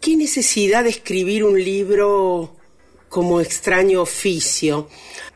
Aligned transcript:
¿qué 0.00 0.16
necesidad 0.16 0.84
de 0.84 0.90
escribir 0.90 1.44
un 1.44 1.62
libro 1.62 2.56
como 3.08 3.40
extraño 3.40 4.02
oficio? 4.02 4.88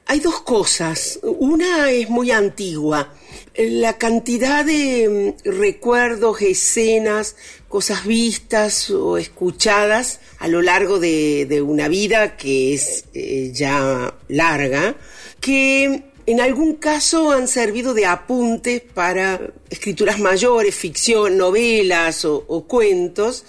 Hay 0.06 0.21
dos 0.21 0.40
cosas. 0.42 1.21
Una 1.22 1.90
es 1.90 2.08
muy 2.08 2.31
antigua. 2.31 3.14
La 3.56 3.98
cantidad 3.98 4.64
de 4.64 5.35
mm, 5.45 5.48
recuerdos, 5.48 6.43
escenas, 6.43 7.37
cosas 7.69 8.04
vistas 8.04 8.90
o 8.90 9.17
escuchadas 9.17 10.21
a 10.38 10.48
lo 10.48 10.61
largo 10.61 10.99
de, 10.99 11.63
una 11.65 11.88
vida 11.88 12.37
que 12.37 12.74
es 12.74 13.04
eh, 13.15 13.51
ya 13.54 14.15
larga, 14.29 14.97
que 15.40 16.02
en 16.27 16.41
algún 16.41 16.77
caso 16.77 17.33
han 17.33 17.48
servido 17.48 17.95
de 17.95 18.06
apuntes 18.06 18.80
para 18.80 19.41
escrituras 19.70 20.19
mayores, 20.19 20.74
ficción, 20.74 21.37
novelas 21.37 22.24
o, 22.24 22.45
o 22.47 22.65
cuentos, 22.65 23.45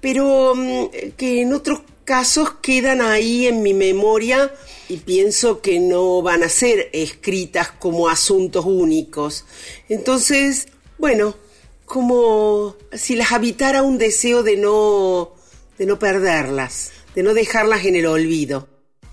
pero 0.00 0.54
mm, 0.54 1.12
que 1.16 1.42
en 1.42 1.52
otros 1.52 1.80
casos 2.04 2.50
quedan 2.62 3.00
ahí 3.00 3.46
en 3.46 3.62
mi 3.62 3.74
memoria 3.74 4.52
y 4.88 4.96
pienso 4.96 5.60
que 5.60 5.78
no 5.78 6.22
van 6.22 6.42
a 6.42 6.48
ser 6.48 6.90
escritas 6.92 7.70
como 7.70 8.08
asuntos 8.08 8.64
únicos. 8.64 9.44
Entonces, 9.88 10.66
bueno, 10.98 11.36
como 11.84 12.76
si 12.92 13.14
las 13.14 13.32
habitara 13.32 13.82
un 13.82 13.98
deseo 13.98 14.42
de 14.42 14.56
no, 14.56 15.32
de 15.78 15.86
no 15.86 15.98
perderlas, 15.98 16.92
de 17.14 17.22
no 17.22 17.34
dejarlas 17.34 17.84
en 17.84 17.96
el 17.96 18.06
olvido. 18.06 18.68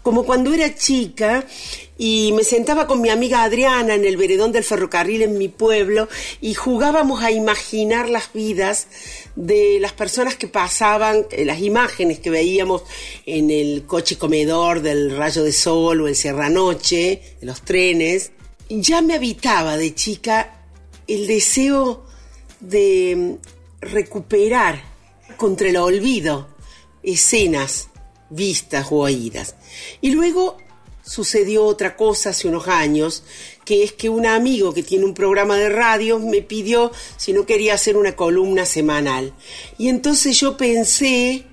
Como 0.08 0.24
cuando 0.24 0.54
era 0.54 0.74
chica 0.74 1.46
y 1.98 2.32
me 2.32 2.46
sentaba 2.46 2.88
con 2.88 3.02
mi 3.02 3.10
amiga 3.10 3.44
Adriana 3.44 3.94
en 3.94 4.06
el 4.06 4.16
veredón 4.16 4.54
del 4.54 4.64
ferrocarril 4.64 5.22
en 5.22 5.38
mi 5.38 5.50
pueblo 5.50 6.08
y 6.40 6.54
jugábamos 6.54 7.22
a 7.26 7.32
imaginar 7.32 8.08
las 8.08 8.32
vidas 8.32 8.88
de 9.36 9.80
las 9.82 9.92
personas 9.92 10.38
que 10.38 10.48
pasaban, 10.48 11.26
eh, 11.32 11.44
las 11.44 11.60
imágenes 11.60 12.20
que 12.20 12.30
veíamos 12.30 12.84
en 13.26 13.52
el 13.52 13.84
coche 13.86 14.18
comedor 14.18 14.82
del 14.82 15.12
rayo 15.12 15.44
de 15.44 15.52
sol 15.52 16.00
o 16.00 16.08
el 16.08 16.16
noche, 16.54 17.22
de 17.42 17.46
los 17.46 17.64
trenes. 17.64 18.32
Ya 18.70 19.02
me 19.02 19.14
habitaba 19.14 19.76
de 19.76 19.94
chica 19.94 20.62
el 21.06 21.28
deseo 21.28 22.06
de 22.62 23.14
mm, 23.14 23.86
recuperar 23.86 24.82
contra 25.36 25.68
el 25.68 25.76
olvido 25.76 26.48
escenas 27.04 27.90
vistas 28.30 28.88
o 28.90 29.00
oídas. 29.00 29.56
Y 30.02 30.12
luego 30.12 30.58
sucedió 31.04 31.64
otra 31.64 31.96
cosa 31.96 32.32
hace 32.32 32.48
unos 32.48 32.68
años, 32.68 33.24
que 33.64 33.84
es 33.84 33.94
que 33.94 34.10
un 34.10 34.26
amigo 34.26 34.74
que 34.74 34.84
tiene 34.84 35.06
un 35.06 35.14
programa 35.14 35.56
de 35.58 35.70
radio 35.70 36.20
me 36.20 36.42
pidió 36.42 36.92
si 37.16 37.34
no 37.34 37.46
quería 37.46 37.74
hacer 37.74 37.98
una 37.98 38.16
columna 38.16 38.66
semanal. 38.66 39.34
Y 39.78 39.90
entonces 39.90 40.40
yo 40.40 40.58
pensé 40.58 41.46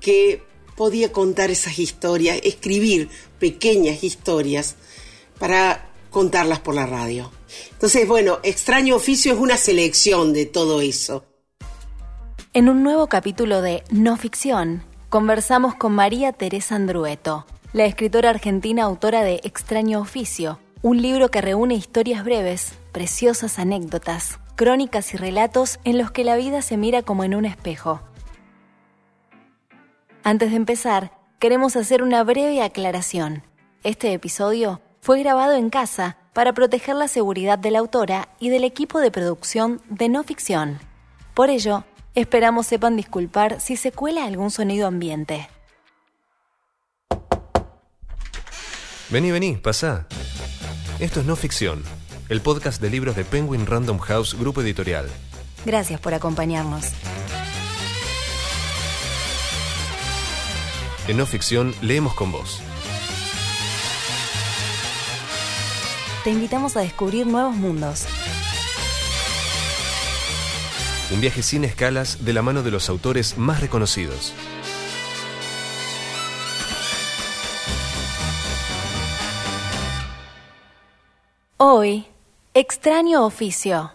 que 0.00 0.42
podía 0.76 1.12
contar 1.12 1.50
esas 1.50 1.78
historias, 1.78 2.40
escribir 2.42 3.08
pequeñas 3.38 4.02
historias 4.04 4.76
para 5.38 5.90
contarlas 6.10 6.60
por 6.60 6.74
la 6.74 6.86
radio. 6.86 7.30
Entonces, 7.72 8.06
bueno, 8.06 8.40
Extraño 8.42 8.96
Oficio 8.96 9.32
es 9.32 9.38
una 9.38 9.56
selección 9.56 10.32
de 10.32 10.46
todo 10.46 10.80
eso. 10.80 11.24
En 12.52 12.68
un 12.68 12.82
nuevo 12.82 13.06
capítulo 13.08 13.62
de 13.62 13.84
No 13.90 14.16
Ficción, 14.16 14.82
conversamos 15.10 15.74
con 15.74 15.92
María 15.92 16.32
Teresa 16.32 16.76
Andrueto 16.76 17.44
la 17.72 17.84
escritora 17.84 18.30
argentina 18.30 18.84
autora 18.84 19.22
de 19.22 19.40
Extraño 19.44 20.00
Oficio, 20.00 20.58
un 20.82 21.02
libro 21.02 21.30
que 21.30 21.40
reúne 21.40 21.74
historias 21.74 22.24
breves, 22.24 22.74
preciosas 22.92 23.58
anécdotas, 23.58 24.38
crónicas 24.56 25.12
y 25.14 25.16
relatos 25.16 25.78
en 25.84 25.98
los 25.98 26.10
que 26.10 26.24
la 26.24 26.36
vida 26.36 26.62
se 26.62 26.76
mira 26.76 27.02
como 27.02 27.22
en 27.24 27.34
un 27.34 27.44
espejo. 27.44 28.00
Antes 30.24 30.50
de 30.50 30.56
empezar, 30.56 31.12
queremos 31.38 31.76
hacer 31.76 32.02
una 32.02 32.24
breve 32.24 32.62
aclaración. 32.62 33.42
Este 33.84 34.12
episodio 34.12 34.80
fue 35.00 35.20
grabado 35.20 35.54
en 35.54 35.70
casa 35.70 36.18
para 36.32 36.52
proteger 36.52 36.96
la 36.96 37.08
seguridad 37.08 37.58
de 37.58 37.70
la 37.70 37.80
autora 37.80 38.28
y 38.38 38.48
del 38.48 38.64
equipo 38.64 39.00
de 39.00 39.10
producción 39.10 39.80
de 39.88 40.08
no 40.08 40.22
ficción. 40.24 40.78
Por 41.34 41.50
ello, 41.50 41.84
esperamos 42.14 42.66
sepan 42.66 42.96
disculpar 42.96 43.60
si 43.60 43.76
se 43.76 43.92
cuela 43.92 44.24
algún 44.24 44.50
sonido 44.50 44.86
ambiente. 44.86 45.48
Vení, 49.10 49.30
vení, 49.30 49.56
pasá. 49.56 50.06
Esto 51.00 51.20
es 51.20 51.26
No 51.26 51.34
Ficción, 51.34 51.82
el 52.28 52.40
podcast 52.40 52.80
de 52.80 52.90
libros 52.90 53.16
de 53.16 53.24
Penguin 53.24 53.66
Random 53.66 53.98
House 53.98 54.36
Grupo 54.38 54.60
Editorial. 54.60 55.08
Gracias 55.64 56.00
por 56.00 56.14
acompañarnos. 56.14 56.92
En 61.08 61.16
No 61.16 61.26
Ficción 61.26 61.74
leemos 61.82 62.14
con 62.14 62.30
vos. 62.30 62.60
Te 66.22 66.30
invitamos 66.30 66.76
a 66.76 66.80
descubrir 66.80 67.26
nuevos 67.26 67.56
mundos. 67.56 68.06
Un 71.12 71.20
viaje 71.20 71.42
sin 71.42 71.64
escalas 71.64 72.24
de 72.24 72.32
la 72.32 72.40
mano 72.40 72.62
de 72.62 72.70
los 72.70 72.88
autores 72.88 73.36
más 73.36 73.60
reconocidos. 73.60 74.32
Hoy, 81.56 82.06
Extraño 82.54 83.26
Oficio, 83.26 83.92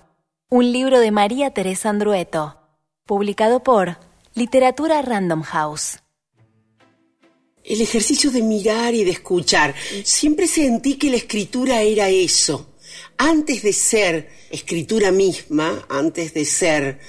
un 0.50 0.74
libro 0.74 1.00
de 1.00 1.12
María 1.12 1.52
Teresa 1.52 1.90
Andrueto, 1.90 2.60
publicado 3.06 3.64
por 3.64 3.98
Literatura 4.34 5.02
Random 5.02 5.42
House. 5.42 6.00
El 7.64 7.80
ejercicio 7.80 8.30
de 8.30 8.42
mirar 8.42 8.94
y 8.94 9.06
de 9.06 9.12
escuchar. 9.12 9.74
Siempre 10.04 10.48
sentí 10.48 10.96
que 10.96 11.10
la 11.10 11.16
escritura 11.16 11.82
era 11.82 12.10
eso. 12.10 12.75
Antes 13.18 13.64
de 13.64 13.74
ser 13.74 14.30
escritura 14.50 15.12
misma, 15.12 15.86
antes 15.90 16.34
de 16.34 16.46
ser 16.46 17.00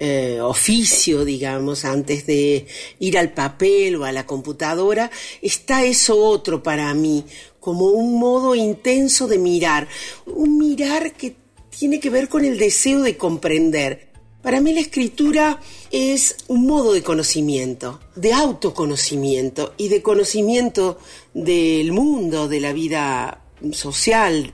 eh, 0.00 0.40
oficio, 0.40 1.24
digamos, 1.24 1.84
antes 1.84 2.26
de 2.26 2.66
ir 2.98 3.16
al 3.16 3.32
papel 3.32 3.96
o 3.96 4.04
a 4.04 4.12
la 4.12 4.26
computadora, 4.26 5.10
está 5.40 5.84
eso 5.84 6.18
otro 6.18 6.62
para 6.62 6.92
mí, 6.94 7.24
como 7.60 7.86
un 7.86 8.18
modo 8.18 8.54
intenso 8.54 9.28
de 9.28 9.38
mirar, 9.38 9.86
un 10.26 10.58
mirar 10.58 11.12
que 11.12 11.36
tiene 11.70 12.00
que 12.00 12.10
ver 12.10 12.28
con 12.28 12.44
el 12.44 12.58
deseo 12.58 13.02
de 13.02 13.16
comprender. 13.16 14.08
Para 14.42 14.60
mí 14.60 14.74
la 14.74 14.80
escritura 14.80 15.60
es 15.90 16.36
un 16.48 16.66
modo 16.66 16.92
de 16.92 17.02
conocimiento, 17.02 18.00
de 18.14 18.32
autoconocimiento 18.32 19.74
y 19.78 19.88
de 19.88 20.02
conocimiento 20.02 20.98
del 21.32 21.92
mundo, 21.92 22.48
de 22.48 22.60
la 22.60 22.72
vida 22.72 23.42
social, 23.72 24.52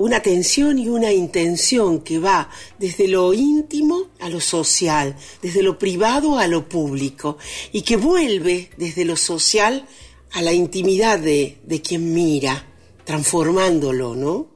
una 0.00 0.16
atención 0.16 0.78
y 0.78 0.88
una 0.88 1.12
intención 1.12 2.00
que 2.00 2.18
va 2.18 2.48
desde 2.78 3.06
lo 3.06 3.34
íntimo 3.34 4.08
a 4.20 4.30
lo 4.30 4.40
social, 4.40 5.14
desde 5.42 5.62
lo 5.62 5.78
privado 5.78 6.38
a 6.38 6.46
lo 6.48 6.70
público, 6.70 7.36
y 7.70 7.82
que 7.82 7.98
vuelve 7.98 8.70
desde 8.78 9.04
lo 9.04 9.14
social 9.14 9.86
a 10.32 10.40
la 10.40 10.54
intimidad 10.54 11.18
de, 11.18 11.58
de 11.64 11.82
quien 11.82 12.14
mira, 12.14 12.64
transformándolo, 13.04 14.16
¿no? 14.16 14.48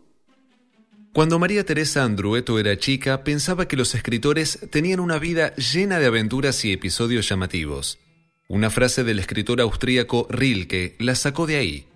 Cuando 1.13 1.39
María 1.39 1.67
Teresa 1.67 2.05
Andrueto 2.05 2.59
era 2.59 2.79
chica, 2.79 3.23
pensaba 3.23 3.69
que 3.69 3.77
los 3.77 3.95
escritores 3.95 4.61
tenían 4.71 4.99
una 4.99 5.19
vida 5.19 5.55
llena 5.57 5.99
de 5.99 6.07
aventuras 6.07 6.65
y 6.65 6.73
episodios 6.73 7.29
llamativos. 7.29 7.99
Una 8.49 8.71
frase 8.71 9.05
del 9.05 9.19
escritor 9.19 9.61
austríaco 9.61 10.27
Rilke 10.31 10.97
la 11.01 11.15
sacó 11.15 11.47
de 11.47 11.57
ahí. 11.57 11.87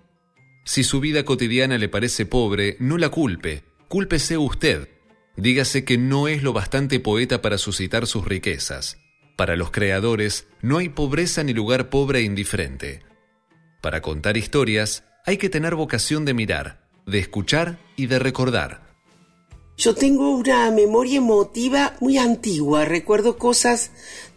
Si 0.69 0.83
su 0.83 0.99
vida 0.99 1.25
cotidiana 1.25 1.79
le 1.79 1.89
parece 1.89 2.27
pobre, 2.27 2.77
no 2.77 2.99
la 2.99 3.09
culpe, 3.09 3.63
cúlpese 3.87 4.37
usted. 4.37 4.87
Dígase 5.35 5.83
que 5.83 5.97
no 5.97 6.27
es 6.27 6.43
lo 6.43 6.53
bastante 6.53 6.99
poeta 6.99 7.41
para 7.41 7.57
suscitar 7.57 8.05
sus 8.05 8.23
riquezas. 8.23 8.99
Para 9.35 9.55
los 9.55 9.71
creadores, 9.71 10.45
no 10.61 10.77
hay 10.77 10.89
pobreza 10.89 11.43
ni 11.43 11.53
lugar 11.53 11.89
pobre 11.89 12.19
e 12.19 12.21
indiferente. 12.21 13.01
Para 13.81 14.03
contar 14.03 14.37
historias 14.37 15.05
hay 15.25 15.37
que 15.37 15.49
tener 15.49 15.73
vocación 15.73 16.23
de 16.23 16.35
mirar, 16.35 16.87
de 17.07 17.17
escuchar 17.17 17.79
y 17.95 18.05
de 18.05 18.19
recordar. 18.19 18.89
Yo 19.75 19.95
tengo 19.95 20.35
una 20.35 20.69
memoria 20.69 21.17
emotiva 21.17 21.95
muy 21.99 22.19
antigua, 22.19 22.85
recuerdo 22.85 23.39
cosas 23.39 23.89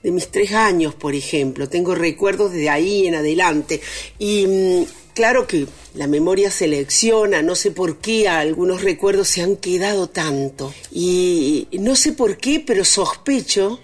de 0.02 0.12
mis 0.12 0.28
tres 0.28 0.52
años, 0.52 0.94
por 0.94 1.14
ejemplo, 1.14 1.68
tengo 1.68 1.94
recuerdos 1.94 2.52
de 2.52 2.70
ahí 2.70 3.06
en 3.06 3.16
adelante. 3.16 3.82
Y 4.18 4.46
mm, 4.46 5.01
claro 5.14 5.46
que 5.46 5.66
la 5.94 6.06
memoria 6.06 6.50
selecciona, 6.50 7.42
no 7.42 7.54
sé 7.54 7.70
por 7.70 7.98
qué 7.98 8.28
algunos 8.28 8.82
recuerdos 8.82 9.28
se 9.28 9.42
han 9.42 9.56
quedado 9.56 10.08
tanto. 10.08 10.72
Y 10.90 11.68
no 11.72 11.96
sé 11.96 12.12
por 12.12 12.36
qué, 12.38 12.60
pero 12.60 12.84
sospecho 12.84 13.80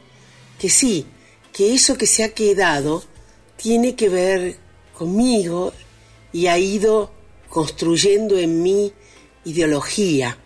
que 0.58 0.70
sí, 0.70 1.06
que 1.52 1.74
eso 1.74 1.96
que 1.96 2.06
se 2.06 2.24
ha 2.24 2.30
quedado 2.30 3.04
tiene 3.56 3.94
que 3.94 4.08
ver 4.08 4.56
conmigo 4.96 5.72
y 6.32 6.46
ha 6.46 6.58
ido 6.58 7.12
construyendo 7.48 8.38
en 8.38 8.62
mí 8.62 8.92
ideología. 9.44 10.38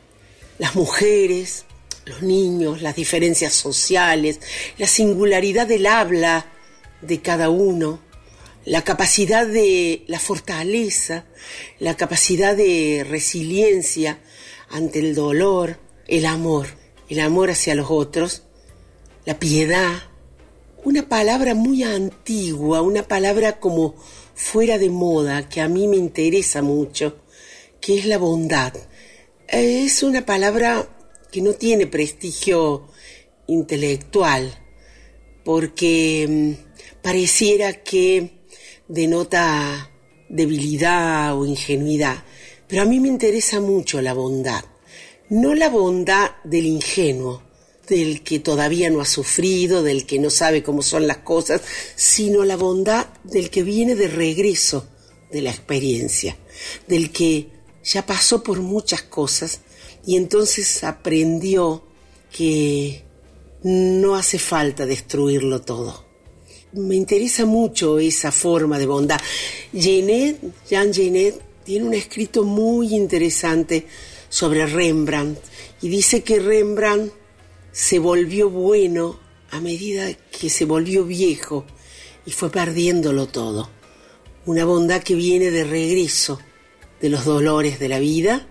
Las 0.59 0.75
mujeres, 0.75 1.65
los 2.05 2.23
niños, 2.23 2.83
las 2.83 2.97
diferencias 2.97 3.55
sociales, 3.55 4.41
la 4.79 4.87
singularidad 4.87 5.67
del 5.67 5.87
habla 5.87 6.47
de 7.01 7.21
cada 7.21 7.51
uno, 7.51 8.01
la 8.65 8.83
capacidad 8.83 9.47
de 9.47 10.05
la 10.07 10.19
fortaleza, 10.19 11.25
la 11.79 11.97
capacidad 11.97 12.57
de 12.57 13.05
resiliencia 13.09 14.21
ante 14.71 15.01
el 15.01 15.15
dolor, 15.15 15.79
el 16.07 16.27
amor, 16.27 16.69
el 17.09 17.21
amor 17.21 17.51
hacia 17.51 17.75
los 17.75 17.91
otros, 17.91 18.45
la 19.25 19.39
piedad, 19.39 20.03
una 20.85 21.09
palabra 21.09 21.55
muy 21.55 21.83
antigua, 21.83 22.83
una 22.83 23.03
palabra 23.03 23.61
como 23.61 23.95
fuera 24.35 24.79
de 24.79 24.91
moda 24.91 25.49
que 25.49 25.61
a 25.61 25.69
mí 25.69 25.89
me 25.89 25.97
interesa 25.97 26.63
mucho, 26.63 27.19
que 27.81 27.99
es 27.99 28.07
la 28.07 28.19
bondad. 28.19 28.75
Es 29.49 30.03
una 30.03 30.25
palabra 30.25 30.89
que 31.31 31.41
no 31.41 31.53
tiene 31.53 31.87
prestigio 31.87 32.89
intelectual, 33.47 34.59
porque 35.45 36.27
mm, 36.29 37.03
pareciera 37.03 37.73
que 37.83 38.42
denota 38.93 39.91
debilidad 40.29 41.35
o 41.39 41.47
ingenuidad, 41.47 42.25
pero 42.69 42.83
a 42.83 42.85
mí 42.85 43.01
me 43.01 43.09
interesa 43.09 43.59
mucho 43.59 44.03
la 44.03 44.13
bondad, 44.13 44.65
no 45.31 45.55
la 45.55 45.71
bondad 45.71 46.33
del 46.45 46.67
ingenuo, 46.67 47.43
del 47.89 48.23
que 48.23 48.39
todavía 48.39 48.91
no 48.91 49.01
ha 49.01 49.07
sufrido, 49.07 49.83
del 49.83 50.05
que 50.05 50.19
no 50.19 50.29
sabe 50.29 50.63
cómo 50.63 50.83
son 50.83 51.07
las 51.07 51.19
cosas, 51.19 51.63
sino 51.97 52.45
la 52.45 52.57
bondad 52.57 53.07
del 53.25 53.49
que 53.49 53.63
viene 53.63 53.95
de 53.95 54.09
regreso 54.09 54.87
de 55.31 55.41
la 55.41 55.51
experiencia, 55.51 56.37
del 56.87 57.11
que 57.11 57.49
ya 57.83 58.05
pasó 58.05 58.43
por 58.43 58.61
muchas 58.61 59.03
cosas 59.03 59.61
y 60.05 60.17
entonces 60.17 60.85
aprendió 60.85 61.83
que 62.31 63.05
no 63.63 64.17
hace 64.17 64.39
falta 64.39 64.85
destruirlo 64.85 65.63
todo. 65.63 66.12
Me 66.73 66.97
interesa 66.97 67.45
mucho 67.45 67.99
esa 67.99 68.33
forma 68.33 68.79
de 68.79 68.87
bondad. 68.87 69.21
Jean 69.75 70.07
Genet 70.67 71.43
tiene 71.65 71.87
un 71.87 71.93
escrito 71.93 72.45
muy 72.45 72.95
interesante 72.95 73.87
sobre 74.31 74.65
Rembrandt 74.65 75.39
y 75.83 75.91
dice 75.91 76.23
que 76.23 76.41
Rembrandt 76.41 77.13
se 77.73 77.99
volvió 77.99 78.49
bueno 78.49 79.21
a 79.51 79.61
medida 79.61 80.15
que 80.15 80.49
se 80.49 80.65
volvió 80.65 81.05
viejo 81.05 81.67
y 82.25 82.31
fue 82.31 82.51
perdiéndolo 82.51 83.27
todo. 83.27 83.69
Una 84.47 84.65
bondad 84.65 85.03
que 85.03 85.15
viene 85.15 85.51
de 85.51 85.65
regreso 85.65 86.41
de 87.03 87.11
los 87.11 87.27
dolores 87.27 87.81
de 87.81 87.89
la 87.91 87.99
vida 87.99 88.47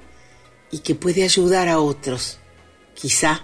y 0.69 0.79
que 0.79 0.93
puede 0.93 1.23
ayudar 1.23 1.69
a 1.69 1.79
otros, 1.79 2.37
quizá, 2.93 3.43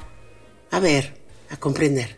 a 0.70 0.80
ver, 0.80 1.18
a 1.50 1.58
comprender. 1.58 2.17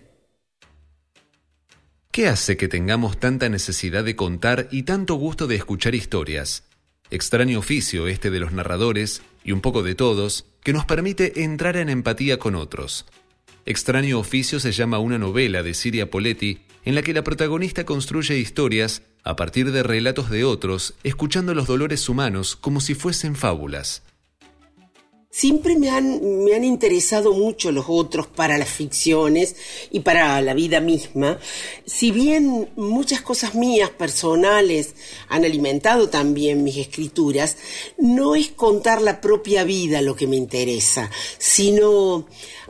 ¿Qué 2.11 2.27
hace 2.27 2.57
que 2.57 2.67
tengamos 2.67 3.19
tanta 3.19 3.49
necesidad 3.49 4.03
de 4.03 4.15
contar 4.15 4.67
y 4.71 4.81
tanto 4.81 5.13
gusto 5.13 5.45
de 5.45 5.55
escuchar 5.55 5.93
historias? 5.93 6.63
Extraño 7.11 7.59
oficio 7.59 8.07
este 8.07 8.31
de 8.31 8.39
los 8.39 8.51
narradores, 8.51 9.21
y 9.43 9.51
un 9.51 9.61
poco 9.61 9.83
de 9.83 9.93
todos, 9.93 10.45
que 10.63 10.73
nos 10.73 10.85
permite 10.85 11.43
entrar 11.43 11.77
en 11.77 11.87
empatía 11.87 12.39
con 12.39 12.55
otros. 12.55 13.05
Extraño 13.67 14.17
oficio 14.17 14.59
se 14.59 14.71
llama 14.71 14.97
una 14.97 15.19
novela 15.19 15.61
de 15.61 15.75
Siria 15.75 16.09
Poletti 16.09 16.61
en 16.83 16.95
la 16.95 17.03
que 17.03 17.13
la 17.13 17.23
protagonista 17.23 17.85
construye 17.85 18.39
historias 18.39 19.03
a 19.23 19.35
partir 19.35 19.71
de 19.71 19.83
relatos 19.83 20.31
de 20.31 20.45
otros, 20.45 20.95
escuchando 21.03 21.53
los 21.53 21.67
dolores 21.67 22.09
humanos 22.09 22.55
como 22.55 22.81
si 22.81 22.95
fuesen 22.95 23.35
fábulas. 23.35 24.01
Siempre 25.31 25.77
me 25.77 25.91
han, 25.91 26.43
me 26.43 26.55
han 26.55 26.63
interesado 26.63 27.33
mucho 27.33 27.71
los 27.71 27.85
otros 27.87 28.25
para 28.25 28.57
las 28.57 28.69
ficciones 28.69 29.55
y 29.91 29.99
para 29.99 30.41
la 30.41 30.55
vida 30.55 30.79
misma. 30.79 31.39
Si 31.85 32.11
bien 32.11 32.71
muchas 32.75 33.21
cosas 33.21 33.53
mías 33.53 33.91
personales 33.91 34.95
han 35.27 35.45
alimentado 35.45 36.09
también 36.09 36.63
mis 36.63 36.77
escrituras, 36.77 37.57
no 37.99 38.35
es 38.35 38.49
contar 38.49 39.03
la 39.03 39.21
propia 39.21 39.63
vida 39.63 40.01
lo 40.01 40.15
que 40.15 40.25
me 40.25 40.35
interesa, 40.35 41.11
sino 41.37 42.25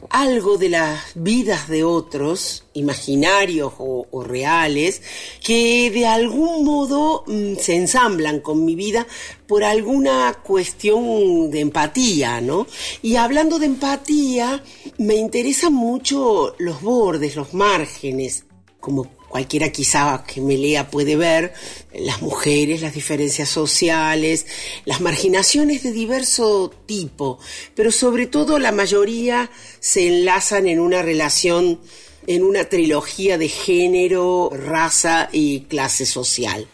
algo 0.10 0.58
de 0.58 0.70
las 0.70 1.00
vidas 1.16 1.70
de 1.70 1.86
otros, 1.86 2.66
imaginarios 2.74 3.74
o, 3.78 4.24
reales, 4.24 5.02
que 5.44 5.90
de 5.92 6.06
algún 6.06 6.66
modo 6.66 7.24
mm, 7.28 7.56
se 7.56 7.76
ensamblan 7.76 8.40
con 8.40 8.66
mi 8.66 8.76
vida 8.76 9.08
por 9.48 9.64
alguna 9.64 10.40
cuestión 10.44 11.50
de 11.52 11.62
empatía, 11.62 12.42
¿no? 12.42 12.68
Y 13.02 13.16
hablando 13.16 13.60
de 13.60 13.66
empatía, 13.66 14.64
me 14.98 15.16
interesan 15.16 15.74
mucho 15.74 16.56
los 16.60 16.82
bordes, 16.82 17.36
los 17.36 17.54
márgenes, 17.54 18.46
como 18.80 19.10
cualquiera 19.30 19.72
quizá 19.72 20.24
que 20.28 20.42
me 20.42 20.58
lea 20.58 20.90
puede 20.90 21.16
ver, 21.16 21.54
las 21.94 22.22
mujeres, 22.22 22.82
las 22.82 22.96
diferencias 22.96 23.48
sociales, 23.48 24.46
las 24.86 25.00
marginaciones 25.00 25.84
de 25.84 25.92
diverso 25.92 26.72
tipo, 26.86 27.40
pero 27.76 27.92
sobre 27.92 28.26
todo 28.28 28.60
la 28.60 28.72
mayoría 28.72 29.50
se 29.80 30.08
enlazan 30.08 30.68
en 30.68 30.80
una 30.80 31.02
relación, 31.02 31.80
en 32.28 32.44
una 32.44 32.66
trilogía 32.66 33.38
de 33.38 33.48
género, 33.48 34.52
raza 34.54 35.30
y 35.32 35.62
clase 35.62 36.06
social. 36.06 36.68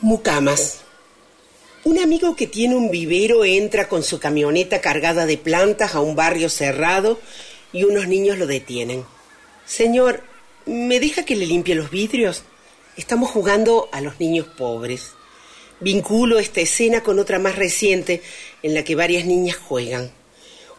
Mucamas. 0.00 0.80
Un 1.84 1.98
amigo 1.98 2.36
que 2.36 2.46
tiene 2.46 2.76
un 2.76 2.90
vivero 2.90 3.44
entra 3.44 3.88
con 3.88 4.02
su 4.02 4.20
camioneta 4.20 4.80
cargada 4.80 5.26
de 5.26 5.38
plantas 5.38 5.94
a 5.94 6.00
un 6.00 6.14
barrio 6.14 6.48
cerrado 6.48 7.18
y 7.72 7.84
unos 7.84 8.06
niños 8.06 8.38
lo 8.38 8.46
detienen. 8.46 9.04
Señor, 9.66 10.22
¿me 10.66 11.00
deja 11.00 11.24
que 11.24 11.36
le 11.36 11.46
limpie 11.46 11.74
los 11.74 11.90
vidrios? 11.90 12.44
Estamos 12.96 13.30
jugando 13.30 13.88
a 13.92 14.00
los 14.00 14.20
niños 14.20 14.46
pobres. 14.46 15.12
Vinculo 15.80 16.38
esta 16.38 16.60
escena 16.60 17.02
con 17.02 17.18
otra 17.18 17.38
más 17.38 17.56
reciente 17.56 18.22
en 18.62 18.74
la 18.74 18.84
que 18.84 18.94
varias 18.94 19.24
niñas 19.24 19.56
juegan. 19.56 20.12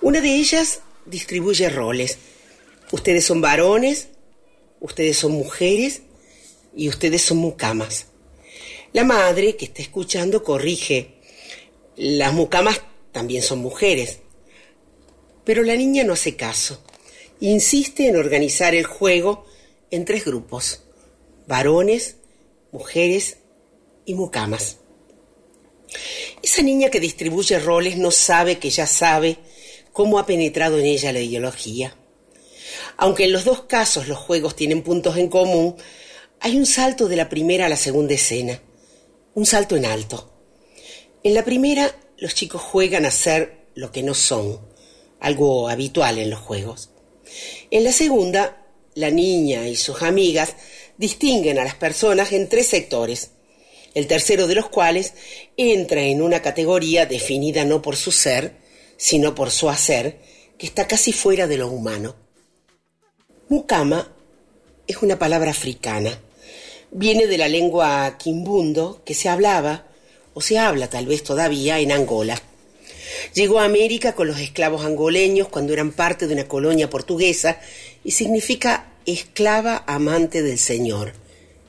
Una 0.02 0.22
de 0.22 0.36
ellas 0.36 0.82
distribuye 1.06 1.70
roles. 1.70 2.18
Ustedes 2.92 3.26
son 3.26 3.42
varones, 3.42 4.10
ustedes 4.80 5.18
son 5.18 5.32
mujeres 5.32 6.04
y 6.76 6.90
ustedes 6.90 7.22
son 7.22 7.38
mucamas. 7.38 8.08
La 8.92 9.04
madre 9.04 9.56
que 9.56 9.66
está 9.66 9.82
escuchando 9.82 10.44
corrige. 10.44 11.16
Las 11.96 12.34
mucamas 12.34 12.82
también 13.12 13.42
son 13.42 13.60
mujeres. 13.60 14.20
Pero 15.44 15.64
la 15.64 15.76
niña 15.76 16.04
no 16.04 16.14
hace 16.14 16.36
caso 16.36 16.84
insiste 17.40 18.08
en 18.08 18.16
organizar 18.16 18.74
el 18.74 18.86
juego 18.86 19.46
en 19.92 20.06
tres 20.06 20.24
grupos, 20.24 20.84
varones, 21.46 22.16
mujeres 22.72 23.38
y 24.06 24.14
mucamas. 24.14 24.78
Esa 26.42 26.62
niña 26.62 26.90
que 26.90 27.02
distribuye 27.02 27.60
roles 27.60 27.98
no 27.98 28.12
sabe 28.12 28.60
que 28.60 28.70
ya 28.70 28.88
sabe 28.88 29.40
cómo 29.94 30.20
ha 30.20 30.26
penetrado 30.26 30.78
en 30.80 30.86
ella 30.86 31.14
la 31.14 31.22
ideología. 31.22 31.96
Aunque 32.98 33.26
en 33.26 33.32
los 33.32 33.46
dos 33.46 33.62
casos 33.62 34.08
los 34.08 34.18
juegos 34.18 34.56
tienen 34.56 34.82
puntos 34.82 35.16
en 35.18 35.30
común, 35.30 35.76
hay 36.40 36.58
un 36.58 36.66
salto 36.66 37.08
de 37.08 37.16
la 37.16 37.30
primera 37.30 37.68
a 37.68 37.70
la 37.70 37.78
segunda 37.78 38.16
escena, 38.16 38.62
un 39.36 39.46
salto 39.46 39.78
en 39.78 39.86
alto. 39.86 40.34
En 41.24 41.34
la 41.34 41.46
primera, 41.46 41.96
los 42.18 42.36
chicos 42.36 42.62
juegan 42.62 43.06
a 43.06 43.12
ser 43.12 43.68
lo 43.76 43.92
que 43.92 44.04
no 44.04 44.14
son, 44.14 44.60
algo 45.20 45.70
habitual 45.70 46.18
en 46.18 46.30
los 46.30 46.40
juegos. 46.40 46.90
En 47.72 47.84
la 47.84 47.92
segunda, 47.92 48.66
la 48.96 49.10
niña 49.10 49.68
y 49.68 49.76
sus 49.76 50.02
amigas 50.02 50.56
distinguen 50.98 51.60
a 51.60 51.64
las 51.64 51.76
personas 51.76 52.32
en 52.32 52.50
tres 52.50 52.68
sectores, 52.68 53.32
el 53.94 54.08
tercero 54.08 54.48
de 54.48 54.56
los 54.56 54.70
cuales 54.70 55.14
entra 55.56 56.02
en 56.02 56.22
una 56.22 56.42
categoría 56.42 57.06
definida 57.06 57.64
no 57.64 57.82
por 57.82 57.96
su 57.96 58.12
ser, 58.12 58.63
sino 58.98 59.36
por 59.36 59.52
su 59.52 59.70
hacer, 59.70 60.20
que 60.58 60.66
está 60.66 60.88
casi 60.88 61.12
fuera 61.12 61.48
de 61.48 61.58
lo 61.58 61.68
humano. 61.68 62.16
Mukama 63.50 64.12
es 64.88 64.98
una 65.02 65.20
palabra 65.20 65.52
africana. 65.52 66.20
Viene 66.92 67.28
de 67.28 67.38
la 67.38 67.48
lengua 67.48 68.18
quimbundo 68.18 69.02
que 69.06 69.14
se 69.14 69.30
hablaba, 69.30 69.88
o 70.34 70.42
se 70.42 70.58
habla 70.58 70.90
tal 70.90 71.06
vez 71.06 71.24
todavía, 71.24 71.80
en 71.80 71.92
Angola. 71.92 72.42
Llegó 73.34 73.60
a 73.60 73.66
América 73.66 74.14
con 74.14 74.28
los 74.28 74.40
esclavos 74.40 74.86
angoleños 74.86 75.48
cuando 75.48 75.74
eran 75.74 75.92
parte 75.92 76.28
de 76.28 76.34
una 76.34 76.48
colonia 76.48 76.90
portuguesa 76.90 77.60
y 78.04 78.12
significa 78.12 78.94
esclava 79.06 79.84
amante 79.88 80.42
del 80.42 80.60
Señor, 80.60 81.14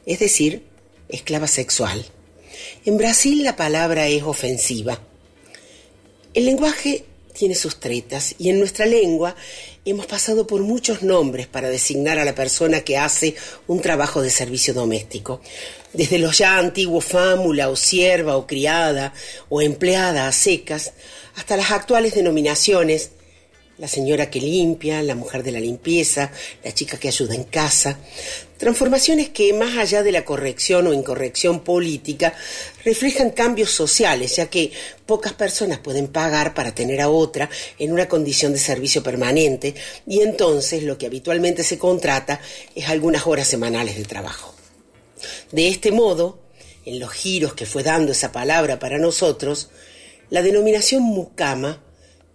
es 0.07 0.19
decir, 0.19 0.65
esclava 1.09 1.47
sexual. 1.47 2.05
En 2.85 2.97
Brasil 2.97 3.43
la 3.43 3.57
palabra 3.57 4.09
es 4.09 4.23
ofensiva. 4.23 5.01
El 6.35 6.47
lenguaje 6.47 7.05
tiene 7.35 7.55
sus 7.55 7.81
tretas 7.81 8.35
y 8.39 8.49
en 8.49 8.59
nuestra 8.59 8.87
lengua 8.87 9.37
hemos 9.85 10.07
pasado 10.07 10.47
por 10.47 10.63
muchos 10.63 11.03
nombres 11.03 11.47
para 11.47 11.69
designar 11.69 12.19
a 12.19 12.25
la 12.25 12.35
persona 12.35 12.81
que 12.81 12.97
hace 12.97 13.35
un 13.67 13.81
trabajo 13.81 14.23
de 14.23 14.31
servicio 14.31 14.73
doméstico. 14.73 15.43
Desde 15.93 16.19
los 16.19 16.39
ya 16.39 16.57
antiguos 16.57 17.05
fámula 17.05 17.69
o 17.69 17.77
sierva 17.77 18.37
o 18.37 18.47
criada 18.47 19.13
o 19.49 19.61
empleada 19.61 20.27
a 20.27 20.33
secas 20.33 20.93
hasta 21.35 21.57
las 21.57 21.73
actuales 21.73 22.15
denominaciones 22.15 23.11
la 23.79 23.89
señora 23.89 24.31
que 24.31 24.41
limpia, 24.41 25.03
la 25.03 25.17
mujer 25.17 25.43
de 25.43 25.51
la 25.51 25.59
limpieza, 25.59 26.31
la 26.63 26.73
chica 26.73 26.97
que 26.97 27.09
ayuda 27.09 27.35
en 27.35 27.45
casa. 27.45 27.99
Transformaciones 28.57 29.31
que, 29.31 29.53
más 29.53 29.77
allá 29.77 30.03
de 30.05 30.13
la 30.13 30.25
corrección 30.25 30.87
o 30.87 30.93
incorrección 30.93 31.61
política, 31.61 32.35
reflejan 32.85 33.31
cambios 33.31 33.71
sociales, 33.71 34.37
ya 34.37 34.47
que 34.47 34.71
pocas 35.07 35.33
personas 35.33 35.81
pueden 35.81 36.07
pagar 36.07 36.55
para 36.55 36.75
tener 36.75 37.01
a 37.01 37.09
otra 37.09 37.51
en 37.79 37.93
una 37.93 38.09
condición 38.09 38.53
de 38.53 38.59
servicio 38.59 39.03
permanente 39.03 39.75
y 40.07 40.21
entonces 40.21 40.85
lo 40.85 40.97
que 40.97 41.07
habitualmente 41.07 41.65
se 41.65 41.79
contrata 41.79 42.41
es 42.75 42.89
algunas 42.89 43.27
horas 43.27 43.49
semanales 43.49 43.97
de 43.97 44.05
trabajo. 44.05 44.55
De 45.51 45.69
este 45.69 45.91
modo, 45.91 46.39
en 46.85 47.01
los 47.01 47.11
giros 47.11 47.55
que 47.55 47.67
fue 47.67 47.83
dando 47.83 48.13
esa 48.13 48.31
palabra 48.31 48.79
para 48.79 48.99
nosotros, 48.99 49.71
la 50.31 50.43
denominación 50.43 51.03
mucama 51.03 51.84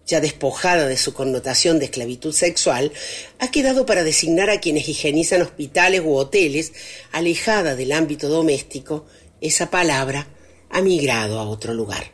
ya 0.10 0.22
despojada 0.22 0.88
de 0.88 0.98
su 0.98 1.14
connotación 1.14 1.78
de 1.78 1.86
esclavitud 1.86 2.34
sexual, 2.34 2.92
ha 3.38 3.52
quedado 3.52 3.86
para 3.86 4.04
designar 4.04 4.50
a 4.50 4.60
quienes 4.60 4.90
higienizan 4.90 5.44
hospitales 5.44 6.02
u 6.04 6.16
hoteles, 6.16 6.74
alejada 7.12 7.76
del 7.76 7.92
ámbito 7.92 8.28
doméstico, 8.28 9.06
esa 9.40 9.70
palabra 9.70 10.28
ha 10.70 10.82
migrado 10.82 11.40
a 11.40 11.48
otro 11.48 11.74
lugar. 11.74 12.12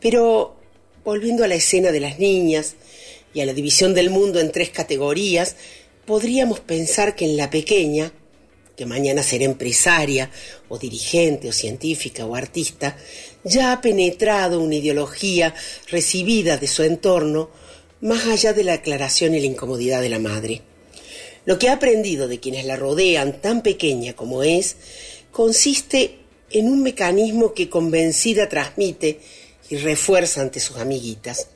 Pero, 0.00 0.56
volviendo 1.04 1.44
a 1.44 1.48
la 1.48 1.54
escena 1.54 1.92
de 1.92 2.00
las 2.00 2.18
niñas 2.18 2.74
y 3.32 3.40
a 3.40 3.46
la 3.46 3.52
división 3.52 3.94
del 3.94 4.10
mundo 4.10 4.40
en 4.40 4.50
tres 4.50 4.70
categorías, 4.70 5.54
podríamos 6.06 6.58
pensar 6.58 7.14
que 7.14 7.24
en 7.24 7.36
la 7.36 7.50
pequeña, 7.50 8.12
que 8.78 8.86
mañana 8.86 9.24
será 9.24 9.44
empresaria 9.44 10.30
o 10.68 10.78
dirigente 10.78 11.48
o 11.48 11.52
científica 11.52 12.22
o 12.24 12.36
artista, 12.36 12.96
ya 13.42 13.72
ha 13.72 13.80
penetrado 13.80 14.60
una 14.60 14.76
ideología 14.76 15.52
recibida 15.90 16.58
de 16.58 16.68
su 16.68 16.84
entorno 16.84 17.50
más 18.00 18.26
allá 18.26 18.52
de 18.52 18.62
la 18.62 18.74
aclaración 18.74 19.34
y 19.34 19.40
la 19.40 19.46
incomodidad 19.46 20.00
de 20.00 20.10
la 20.10 20.20
madre. 20.20 20.62
Lo 21.44 21.58
que 21.58 21.68
ha 21.68 21.72
aprendido 21.72 22.28
de 22.28 22.38
quienes 22.38 22.66
la 22.66 22.76
rodean, 22.76 23.40
tan 23.40 23.62
pequeña 23.64 24.14
como 24.14 24.44
es, 24.44 24.76
consiste 25.32 26.20
en 26.48 26.68
un 26.68 26.80
mecanismo 26.84 27.54
que 27.54 27.68
convencida 27.68 28.48
transmite 28.48 29.18
y 29.70 29.76
refuerza 29.78 30.40
ante 30.40 30.60
sus 30.60 30.76
amiguitas. 30.76 31.48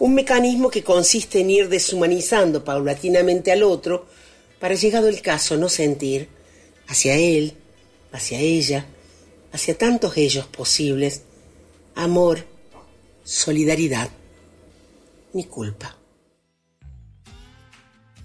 Un 0.00 0.12
mecanismo 0.12 0.70
que 0.70 0.82
consiste 0.82 1.38
en 1.38 1.50
ir 1.50 1.68
deshumanizando 1.68 2.64
paulatinamente 2.64 3.52
al 3.52 3.62
otro 3.62 4.06
para, 4.58 4.74
llegado 4.74 5.06
el 5.06 5.22
caso, 5.22 5.56
no 5.56 5.68
sentir 5.68 6.36
hacia 6.88 7.16
él, 7.16 7.54
hacia 8.12 8.40
ella, 8.40 8.86
hacia 9.52 9.78
tantos 9.78 10.16
ellos 10.16 10.46
posibles, 10.46 11.22
amor, 11.94 12.44
solidaridad, 13.22 14.10
ni 15.32 15.44
culpa. 15.44 15.96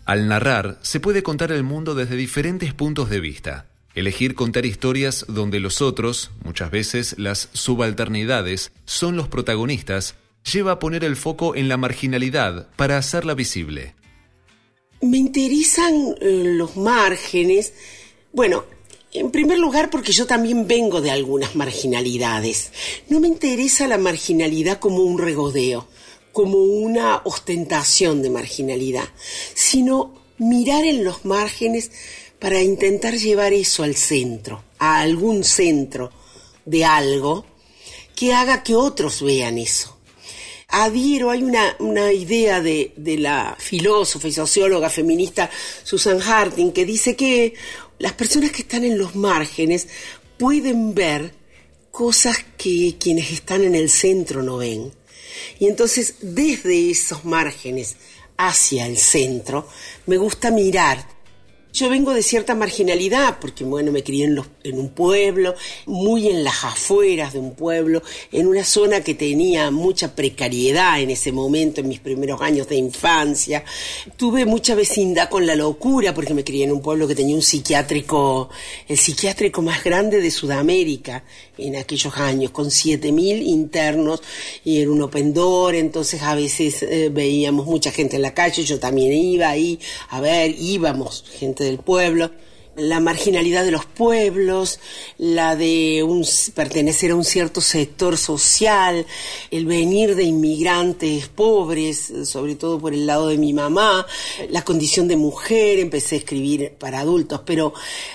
Al 0.05 0.27
narrar, 0.27 0.79
se 0.81 0.99
puede 0.99 1.23
contar 1.23 1.51
el 1.51 1.63
mundo 1.63 1.95
desde 1.95 2.15
diferentes 2.15 2.73
puntos 2.73 3.09
de 3.09 3.19
vista. 3.19 3.67
Elegir 3.95 4.35
contar 4.35 4.65
historias 4.65 5.25
donde 5.27 5.59
los 5.59 5.81
otros, 5.81 6.31
muchas 6.43 6.71
veces 6.71 7.15
las 7.17 7.49
subalternidades, 7.53 8.71
son 8.85 9.15
los 9.15 9.27
protagonistas, 9.27 10.15
lleva 10.51 10.73
a 10.73 10.79
poner 10.79 11.03
el 11.03 11.15
foco 11.15 11.55
en 11.55 11.69
la 11.69 11.77
marginalidad 11.77 12.67
para 12.75 12.97
hacerla 12.97 13.33
visible. 13.33 13.95
Me 15.01 15.17
interesan 15.17 16.15
eh, 16.21 16.43
los 16.57 16.75
márgenes. 16.75 17.73
Bueno, 18.33 18.65
en 19.13 19.29
primer 19.29 19.59
lugar, 19.59 19.91
porque 19.91 20.11
yo 20.11 20.25
también 20.25 20.67
vengo 20.67 21.01
de 21.01 21.11
algunas 21.11 21.55
marginalidades. 21.55 22.71
No 23.07 23.19
me 23.19 23.27
interesa 23.27 23.87
la 23.87 23.99
marginalidad 23.99 24.79
como 24.79 25.03
un 25.03 25.19
regodeo, 25.19 25.87
como 26.31 26.57
una 26.57 27.21
ostentación 27.25 28.23
de 28.23 28.31
marginalidad, 28.31 29.07
sino 29.53 30.15
mirar 30.39 30.83
en 30.83 31.03
los 31.03 31.25
márgenes 31.25 31.91
para 32.39 32.59
intentar 32.59 33.13
llevar 33.13 33.53
eso 33.53 33.83
al 33.83 33.95
centro, 33.95 34.63
a 34.79 35.01
algún 35.01 35.43
centro 35.43 36.11
de 36.65 36.85
algo 36.85 37.45
que 38.15 38.33
haga 38.33 38.63
que 38.63 38.73
otros 38.73 39.21
vean 39.21 39.59
eso. 39.59 39.95
Adhiero, 40.69 41.29
hay 41.29 41.43
una, 41.43 42.11
idea 42.11 42.59
de, 42.59 42.93
de 42.97 43.19
la 43.19 43.55
filósofa 43.59 44.27
y 44.27 44.31
socióloga 44.31 44.89
feminista 44.89 45.51
Susan 45.83 46.19
Harting 46.19 46.71
que 46.71 46.83
dice 46.83 47.15
que 47.15 47.53
las 48.03 48.11
personas 48.11 48.51
que 48.51 48.63
están 48.63 48.83
en 48.83 48.97
los 48.97 49.15
márgenes 49.15 49.87
pueden 50.37 50.93
ver 50.93 51.33
cosas 51.89 52.35
que 52.57 52.97
quienes 52.99 53.31
están 53.31 53.63
en 53.63 53.75
el 53.75 53.89
centro 53.89 54.43
no 54.43 54.57
ven. 54.57 54.91
Y 55.57 55.67
entonces 55.67 56.15
desde 56.19 56.91
esos 56.91 57.23
márgenes 57.23 57.95
hacia 58.35 58.87
el 58.87 58.97
centro 58.97 59.69
me 60.05 60.17
gusta 60.17 60.51
mirar 60.51 61.07
yo 61.73 61.89
vengo 61.89 62.13
de 62.13 62.21
cierta 62.21 62.53
marginalidad, 62.53 63.39
porque 63.41 63.63
bueno, 63.63 63.91
me 63.91 64.03
crié 64.03 64.25
en, 64.25 64.39
en, 64.63 64.77
un 64.77 64.89
pueblo, 64.89 65.55
muy 65.87 66.27
en 66.27 66.43
las 66.43 66.63
afueras 66.63 67.33
de 67.33 67.39
un 67.39 67.55
pueblo, 67.55 68.03
en 68.31 68.45
una 68.45 68.63
zona 68.63 69.01
que 69.01 69.15
tenía 69.15 69.71
mucha 69.71 70.15
precariedad 70.15 71.01
en 71.01 71.09
ese 71.09 71.31
momento, 71.31 71.81
en 71.81 71.87
mis 71.87 71.99
primeros 71.99 72.41
años 72.41 72.67
de 72.69 72.75
infancia. 72.75 73.63
Tuve 74.17 74.45
mucha 74.45 74.75
vecindad 74.75 75.29
con 75.29 75.47
la 75.47 75.55
locura, 75.55 76.13
porque 76.13 76.35
me 76.35 76.43
crié 76.43 76.65
en 76.65 76.73
un 76.73 76.81
pueblo 76.81 77.07
que 77.07 77.15
tenía 77.15 77.35
un 77.35 77.41
psiquiátrico, 77.41 78.49
el 78.87 78.97
psiquiátrico 78.99 79.63
más 79.63 79.83
grande 79.83 80.21
de 80.21 80.29
Sudamérica 80.29 81.23
en 81.57 81.75
aquellos 81.75 82.15
años, 82.17 82.51
con 82.51 82.67
7.000 82.67 83.43
internos 83.43 84.21
y 84.63 84.79
era 84.79 84.91
un 84.91 85.01
open 85.01 85.33
door, 85.33 85.73
entonces 85.73 86.21
a 86.21 86.35
veces 86.35 86.83
eh, 86.83 87.09
veíamos 87.11 87.65
mucha 87.65 87.91
gente 87.91 88.15
en 88.15 88.21
la 88.21 88.33
calle, 88.33 88.63
yo 88.63 88.79
también 88.79 89.11
iba 89.13 89.49
ahí 89.49 89.79
a 90.09 90.21
ver, 90.21 90.55
íbamos, 90.57 91.25
gente 91.39 91.62
del 91.63 91.79
pueblo 91.79 92.31
la 92.75 92.99
marginalidad 92.99 93.63
de 93.63 93.71
los 93.71 93.85
pueblos, 93.85 94.79
la 95.17 95.55
de 95.55 96.03
un, 96.03 96.25
pertenecer 96.55 97.11
a 97.11 97.15
un 97.15 97.23
cierto 97.23 97.61
sector 97.61 98.17
social, 98.17 99.05
el 99.51 99.65
venir 99.65 100.15
de 100.15 100.23
inmigrantes 100.23 101.27
pobres, 101.27 102.11
sobre 102.25 102.55
todo 102.55 102.79
por 102.79 102.93
el 102.93 103.05
lado 103.05 103.27
de 103.27 103.37
mi 103.37 103.53
mamá, 103.53 104.05
la 104.49 104.63
condición 104.63 105.07
de 105.07 105.17
mujer, 105.17 105.79
empecé 105.79 106.15
a 106.15 106.19
escribir 106.19 106.73
para 106.79 107.01
adultos, 107.01 107.41
pero 107.45 107.73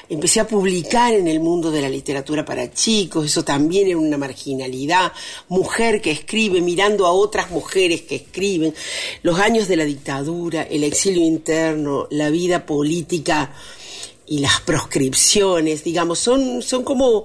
empecé 0.09 0.41
a 0.41 0.49
publicar 0.49 1.15
en 1.15 1.29
el 1.29 1.38
mundo 1.38 1.71
de 1.71 1.83
la 1.83 1.88
literatura 1.88 2.45
para 2.45 2.73
chicos, 2.73 3.27
eso 3.27 3.45
también 3.45 3.87
era 3.87 3.99
una 3.99 4.17
marginalidad, 4.17 5.12
mujer 5.49 6.00
que 6.00 6.11
escribe 6.11 6.61
mirando 6.61 7.07
a 7.07 7.12
otras 7.12 7.50
mujeres 7.50 8.03
que 8.03 8.17
escriben, 8.17 8.75
los 9.23 9.38
años 9.38 9.69
de 9.69 9.77
la 9.77 9.85
dictadura, 9.85 10.62
el 10.62 10.83
exilio 10.83 11.25
interno, 11.25 12.09
la 12.11 12.31
vida 12.31 12.67
política, 12.67 13.53
y 14.29 14.39
las 14.39 14.61
proscripciones, 14.61 15.85
digamos, 15.85 16.19
son, 16.19 16.63
son 16.63 16.85
como 16.85 17.25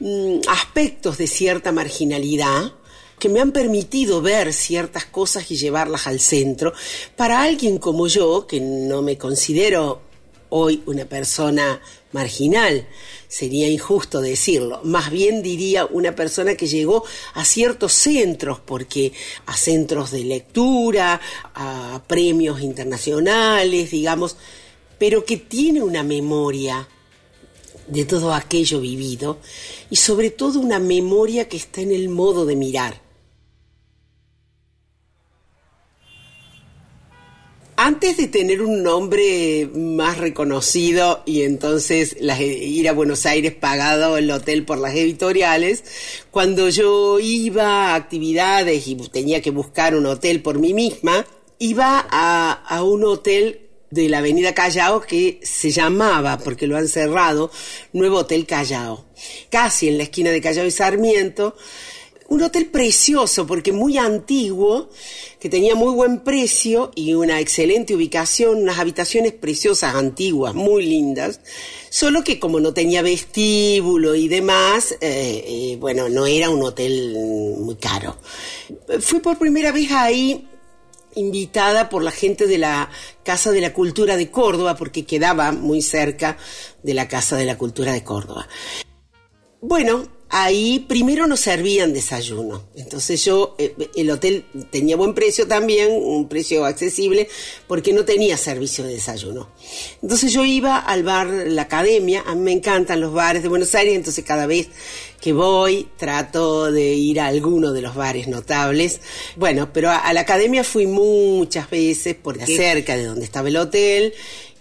mm, 0.00 0.40
aspectos 0.48 1.18
de 1.18 1.26
cierta 1.26 1.72
marginalidad 1.72 2.72
que 3.18 3.28
me 3.28 3.40
han 3.40 3.52
permitido 3.52 4.20
ver 4.20 4.52
ciertas 4.52 5.04
cosas 5.04 5.50
y 5.50 5.56
llevarlas 5.56 6.08
al 6.08 6.18
centro. 6.18 6.72
Para 7.16 7.42
alguien 7.42 7.78
como 7.78 8.08
yo, 8.08 8.46
que 8.48 8.60
no 8.60 9.00
me 9.00 9.16
considero 9.16 10.02
hoy 10.48 10.82
una 10.86 11.04
persona 11.04 11.80
marginal, 12.10 12.86
sería 13.28 13.68
injusto 13.68 14.20
decirlo, 14.20 14.80
más 14.84 15.10
bien 15.10 15.42
diría 15.42 15.86
una 15.86 16.14
persona 16.14 16.56
que 16.56 16.66
llegó 16.66 17.04
a 17.34 17.44
ciertos 17.44 17.92
centros, 17.94 18.60
porque 18.60 19.12
a 19.46 19.56
centros 19.56 20.10
de 20.10 20.24
lectura, 20.24 21.20
a 21.54 22.02
premios 22.06 22.60
internacionales, 22.60 23.90
digamos, 23.90 24.36
pero 25.02 25.24
que 25.24 25.36
tiene 25.36 25.82
una 25.82 26.04
memoria 26.04 26.86
de 27.88 28.04
todo 28.04 28.32
aquello 28.32 28.80
vivido 28.80 29.40
y 29.90 29.96
sobre 29.96 30.30
todo 30.30 30.60
una 30.60 30.78
memoria 30.78 31.48
que 31.48 31.56
está 31.56 31.80
en 31.80 31.90
el 31.90 32.08
modo 32.08 32.46
de 32.46 32.54
mirar. 32.54 33.00
Antes 37.74 38.16
de 38.16 38.28
tener 38.28 38.62
un 38.62 38.84
nombre 38.84 39.68
más 39.74 40.18
reconocido 40.18 41.24
y 41.26 41.42
entonces 41.42 42.16
ir 42.20 42.88
a 42.88 42.92
Buenos 42.92 43.26
Aires 43.26 43.54
pagado 43.54 44.16
el 44.16 44.30
hotel 44.30 44.64
por 44.64 44.78
las 44.78 44.94
editoriales, 44.94 45.82
cuando 46.30 46.68
yo 46.68 47.18
iba 47.18 47.88
a 47.88 47.94
actividades 47.96 48.86
y 48.86 48.94
tenía 49.08 49.42
que 49.42 49.50
buscar 49.50 49.96
un 49.96 50.06
hotel 50.06 50.42
por 50.42 50.60
mí 50.60 50.72
misma, 50.72 51.26
iba 51.58 52.06
a, 52.08 52.52
a 52.52 52.84
un 52.84 53.02
hotel 53.02 53.61
de 53.92 54.08
la 54.08 54.18
avenida 54.18 54.54
Callao 54.54 55.02
que 55.02 55.38
se 55.42 55.70
llamaba, 55.70 56.38
porque 56.38 56.66
lo 56.66 56.78
han 56.78 56.88
cerrado, 56.88 57.50
Nuevo 57.92 58.18
Hotel 58.18 58.46
Callao. 58.46 59.04
Casi 59.50 59.88
en 59.88 59.98
la 59.98 60.04
esquina 60.04 60.30
de 60.30 60.40
Callao 60.40 60.66
y 60.66 60.70
Sarmiento. 60.70 61.54
Un 62.28 62.42
hotel 62.42 62.66
precioso, 62.66 63.46
porque 63.46 63.72
muy 63.72 63.98
antiguo, 63.98 64.88
que 65.38 65.50
tenía 65.50 65.74
muy 65.74 65.92
buen 65.92 66.20
precio 66.20 66.90
y 66.94 67.12
una 67.12 67.40
excelente 67.40 67.94
ubicación, 67.94 68.62
unas 68.62 68.78
habitaciones 68.78 69.34
preciosas, 69.34 69.94
antiguas, 69.94 70.54
muy 70.54 70.86
lindas, 70.86 71.40
solo 71.90 72.24
que 72.24 72.38
como 72.38 72.58
no 72.58 72.72
tenía 72.72 73.02
vestíbulo 73.02 74.14
y 74.14 74.28
demás, 74.28 74.92
eh, 75.02 75.44
eh, 75.46 75.76
bueno, 75.78 76.08
no 76.08 76.26
era 76.26 76.48
un 76.48 76.62
hotel 76.62 77.14
muy 77.58 77.74
caro. 77.74 78.16
Fui 79.00 79.20
por 79.20 79.36
primera 79.38 79.70
vez 79.70 79.90
ahí 79.90 80.48
invitada 81.14 81.88
por 81.88 82.02
la 82.02 82.10
gente 82.10 82.46
de 82.46 82.58
la 82.58 82.90
Casa 83.24 83.50
de 83.50 83.60
la 83.60 83.72
Cultura 83.72 84.16
de 84.16 84.30
Córdoba, 84.30 84.76
porque 84.76 85.04
quedaba 85.04 85.52
muy 85.52 85.82
cerca 85.82 86.36
de 86.82 86.94
la 86.94 87.08
Casa 87.08 87.36
de 87.36 87.44
la 87.44 87.58
Cultura 87.58 87.92
de 87.92 88.04
Córdoba. 88.04 88.48
Bueno, 89.60 90.08
ahí 90.32 90.78
primero 90.88 91.26
nos 91.26 91.40
servían 91.40 91.92
desayuno. 91.92 92.64
Entonces 92.74 93.22
yo, 93.22 93.54
eh, 93.58 93.74
el 93.94 94.10
hotel 94.10 94.46
tenía 94.70 94.96
buen 94.96 95.14
precio 95.14 95.46
también, 95.46 95.92
un 95.92 96.26
precio 96.26 96.64
accesible, 96.64 97.28
porque 97.68 97.92
no 97.92 98.06
tenía 98.06 98.38
servicio 98.38 98.82
de 98.82 98.94
desayuno. 98.94 99.50
Entonces 100.00 100.32
yo 100.32 100.44
iba 100.44 100.78
al 100.78 101.02
bar 101.04 101.26
La 101.28 101.62
Academia, 101.62 102.24
a 102.26 102.34
mí 102.34 102.40
me 102.40 102.52
encantan 102.52 103.00
los 103.02 103.12
bares 103.12 103.42
de 103.42 103.50
Buenos 103.50 103.74
Aires, 103.74 103.94
entonces 103.94 104.24
cada 104.24 104.46
vez 104.46 104.68
que 105.20 105.34
voy 105.34 105.86
trato 105.98 106.72
de 106.72 106.94
ir 106.94 107.20
a 107.20 107.26
alguno 107.26 107.72
de 107.72 107.82
los 107.82 107.94
bares 107.94 108.26
notables. 108.26 109.02
Bueno, 109.36 109.70
pero 109.70 109.90
a, 109.90 110.12
la 110.14 110.22
Academia 110.22 110.64
fui 110.64 110.86
muchas 110.86 111.68
veces 111.68 112.16
porque 112.20 112.46
cerca 112.46 112.96
de 112.96 113.04
donde 113.04 113.26
estaba 113.26 113.48
el 113.48 113.58
hotel 113.58 114.14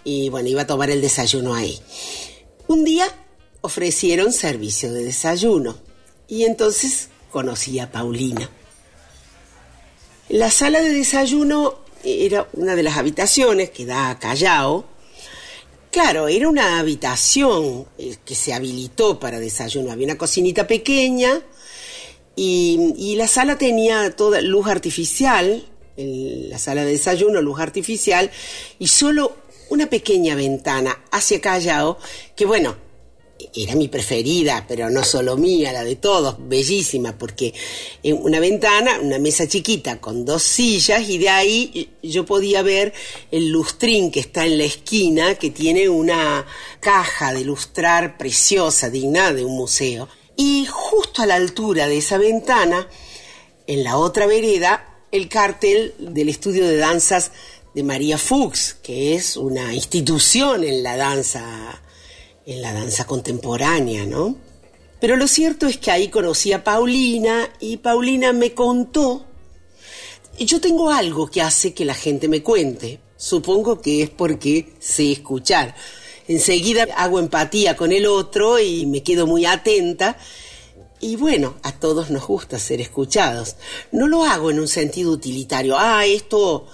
y 0.04 0.28
bueno, 0.28 0.50
iba 0.50 0.64
a 0.64 0.68
tomar 0.68 0.90
el 0.90 1.00
desayuno 1.00 1.54
ahí. 1.56 1.80
Un 2.68 2.84
día 2.84 3.08
ofrecieron 3.62 4.34
servicio 4.34 4.92
de 4.92 5.04
desayuno 5.04 5.78
y 6.28 6.46
entonces 6.46 7.10
conocí 7.32 7.80
a 7.80 7.92
Paulina. 7.92 8.50
La 10.30 10.50
sala 10.50 10.82
de 10.82 10.94
desayuno 10.94 11.76
era 12.04 12.48
una 12.54 12.76
de 12.76 12.84
las 12.84 12.98
habitaciones 12.98 13.70
que 13.70 13.86
da 13.86 14.10
a 14.10 14.20
Callao. 14.20 14.86
Claro, 15.92 16.28
era 16.28 16.48
una 16.48 16.80
habitación 16.80 17.86
eh, 17.98 18.16
que 18.24 18.34
se 18.34 18.54
habilitó 18.54 19.20
para 19.20 19.40
desayuno. 19.40 19.92
Había 19.92 20.06
una 20.06 20.18
cocinita 20.18 20.66
pequeña 20.68 21.42
y, 22.36 23.16
la 23.18 23.28
sala 23.28 23.58
tenía 23.58 24.16
toda 24.16 24.42
luz 24.42 24.68
artificial, 24.68 25.68
la 25.98 26.58
sala 26.58 26.86
de 26.86 26.92
desayuno, 26.92 27.42
luz 27.42 27.60
artificial, 27.60 28.32
y 28.80 28.88
solo 28.88 29.36
una 29.70 29.88
pequeña 29.88 30.34
ventana 30.36 31.04
hacia 31.12 31.42
Callao, 31.42 31.98
que 32.36 32.46
bueno, 32.46 32.76
era 33.54 33.76
mi 33.76 33.88
preferida, 33.88 34.66
pero 34.68 34.90
no 34.90 35.04
solo 35.04 35.36
mía, 35.36 35.74
la 35.74 35.84
de 35.84 35.98
todos, 35.98 36.36
bellísima, 36.40 37.18
porque 37.18 37.54
una 38.04 38.40
ventana, 38.40 39.00
una 39.02 39.20
mesa 39.20 39.48
chiquita 39.48 40.00
con 40.00 40.24
dos 40.26 40.44
sillas 40.44 41.08
y 41.10 41.18
de 41.18 41.30
ahí 41.30 41.90
yo 42.02 42.26
podía 42.26 42.62
ver 42.62 42.94
el 43.30 43.50
lustrín 43.50 44.12
que 44.12 44.22
está 44.22 44.46
en 44.46 44.58
la 44.58 44.64
esquina, 44.64 45.36
que 45.36 45.50
tiene 45.50 45.90
una 45.90 46.46
caja 46.80 47.34
de 47.34 47.44
lustrar 47.44 48.18
preciosa, 48.18 48.90
digna 48.90 49.34
de 49.34 49.44
un 49.44 49.58
museo. 49.58 50.08
Y 50.38 50.66
justo 50.70 51.22
a 51.22 51.26
la 51.26 51.36
altura 51.36 51.88
de 51.88 51.98
esa 51.98 52.18
ventana, 52.18 52.88
en 53.68 53.84
la 53.84 53.98
otra 53.98 54.28
vereda, 54.28 54.88
el 55.12 55.28
cartel 55.28 55.94
del 56.00 56.30
estudio 56.30 56.66
de 56.66 56.78
danzas 56.78 57.32
de 57.76 57.84
María 57.84 58.18
Fuchs, 58.18 58.78
que 58.82 59.14
es 59.16 59.36
una 59.36 59.74
institución 59.74 60.64
en 60.64 60.84
la 60.84 60.96
danza 60.96 61.82
en 62.46 62.62
la 62.62 62.74
danza 62.74 63.06
contemporánea, 63.06 64.06
¿no? 64.06 64.36
Pero 65.00 65.16
lo 65.16 65.28
cierto 65.28 65.68
es 65.68 65.78
que 65.78 65.92
ahí 65.92 66.10
conocí 66.10 66.54
a 66.54 66.64
Paulina 66.64 67.50
y 67.60 67.78
Paulina 67.78 68.34
me 68.34 68.54
contó, 68.54 69.26
yo 70.40 70.62
tengo 70.62 70.92
algo 70.92 71.28
que 71.28 71.42
hace 71.42 71.74
que 71.74 71.86
la 71.86 71.94
gente 71.94 72.28
me 72.28 72.44
cuente, 72.44 73.00
supongo 73.18 73.82
que 73.82 74.04
es 74.04 74.10
porque 74.10 74.74
sé 74.80 75.12
escuchar. 75.12 75.76
Enseguida 76.28 76.88
hago 76.96 77.20
empatía 77.20 77.76
con 77.76 77.92
el 77.92 78.06
otro 78.06 78.60
y 78.60 78.86
me 78.86 79.04
quedo 79.04 79.28
muy 79.28 79.46
atenta. 79.46 80.18
Y 81.00 81.16
bueno, 81.16 81.56
a 81.64 81.72
todos 81.72 82.12
nos 82.12 82.26
gusta 82.28 82.60
ser 82.60 82.80
escuchados. 82.80 83.56
No 83.92 84.08
lo 84.08 84.24
hago 84.24 84.52
en 84.52 84.60
un 84.60 84.68
sentido 84.68 85.12
utilitario. 85.12 85.76
Ah, 85.78 86.06
esto 86.06 86.68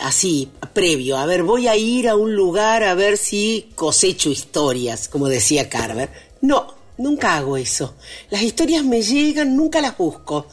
así, 0.00 0.50
previo, 0.72 1.16
a 1.16 1.26
ver, 1.26 1.42
voy 1.42 1.68
a 1.68 1.76
ir 1.76 2.08
a 2.08 2.16
un 2.16 2.34
lugar 2.34 2.82
a 2.82 2.94
ver 2.94 3.16
si 3.16 3.70
cosecho 3.74 4.30
historias, 4.30 5.08
como 5.08 5.28
decía 5.28 5.68
Carver. 5.68 6.10
No, 6.40 6.74
nunca 6.98 7.36
hago 7.36 7.56
eso. 7.56 7.94
Las 8.30 8.42
historias 8.42 8.84
me 8.84 9.02
llegan, 9.02 9.56
nunca 9.56 9.80
las 9.80 9.96
busco. 9.96 10.46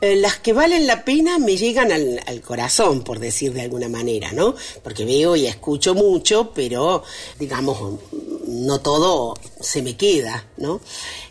Eh, 0.00 0.16
las 0.16 0.36
que 0.36 0.52
valen 0.52 0.86
la 0.86 1.06
pena 1.06 1.38
me 1.38 1.56
llegan 1.56 1.90
al, 1.90 2.20
al, 2.26 2.42
corazón, 2.42 3.02
por 3.02 3.18
decir 3.18 3.54
de 3.54 3.62
alguna 3.62 3.88
manera, 3.88 4.30
¿no? 4.32 4.54
Porque 4.82 5.06
veo 5.06 5.36
y 5.36 5.46
escucho 5.46 5.94
mucho, 5.94 6.52
pero, 6.54 7.02
digamos, 7.38 7.98
no 8.46 8.80
todo 8.80 9.34
se 9.58 9.80
me 9.80 9.96
queda, 9.96 10.46
¿no? 10.58 10.82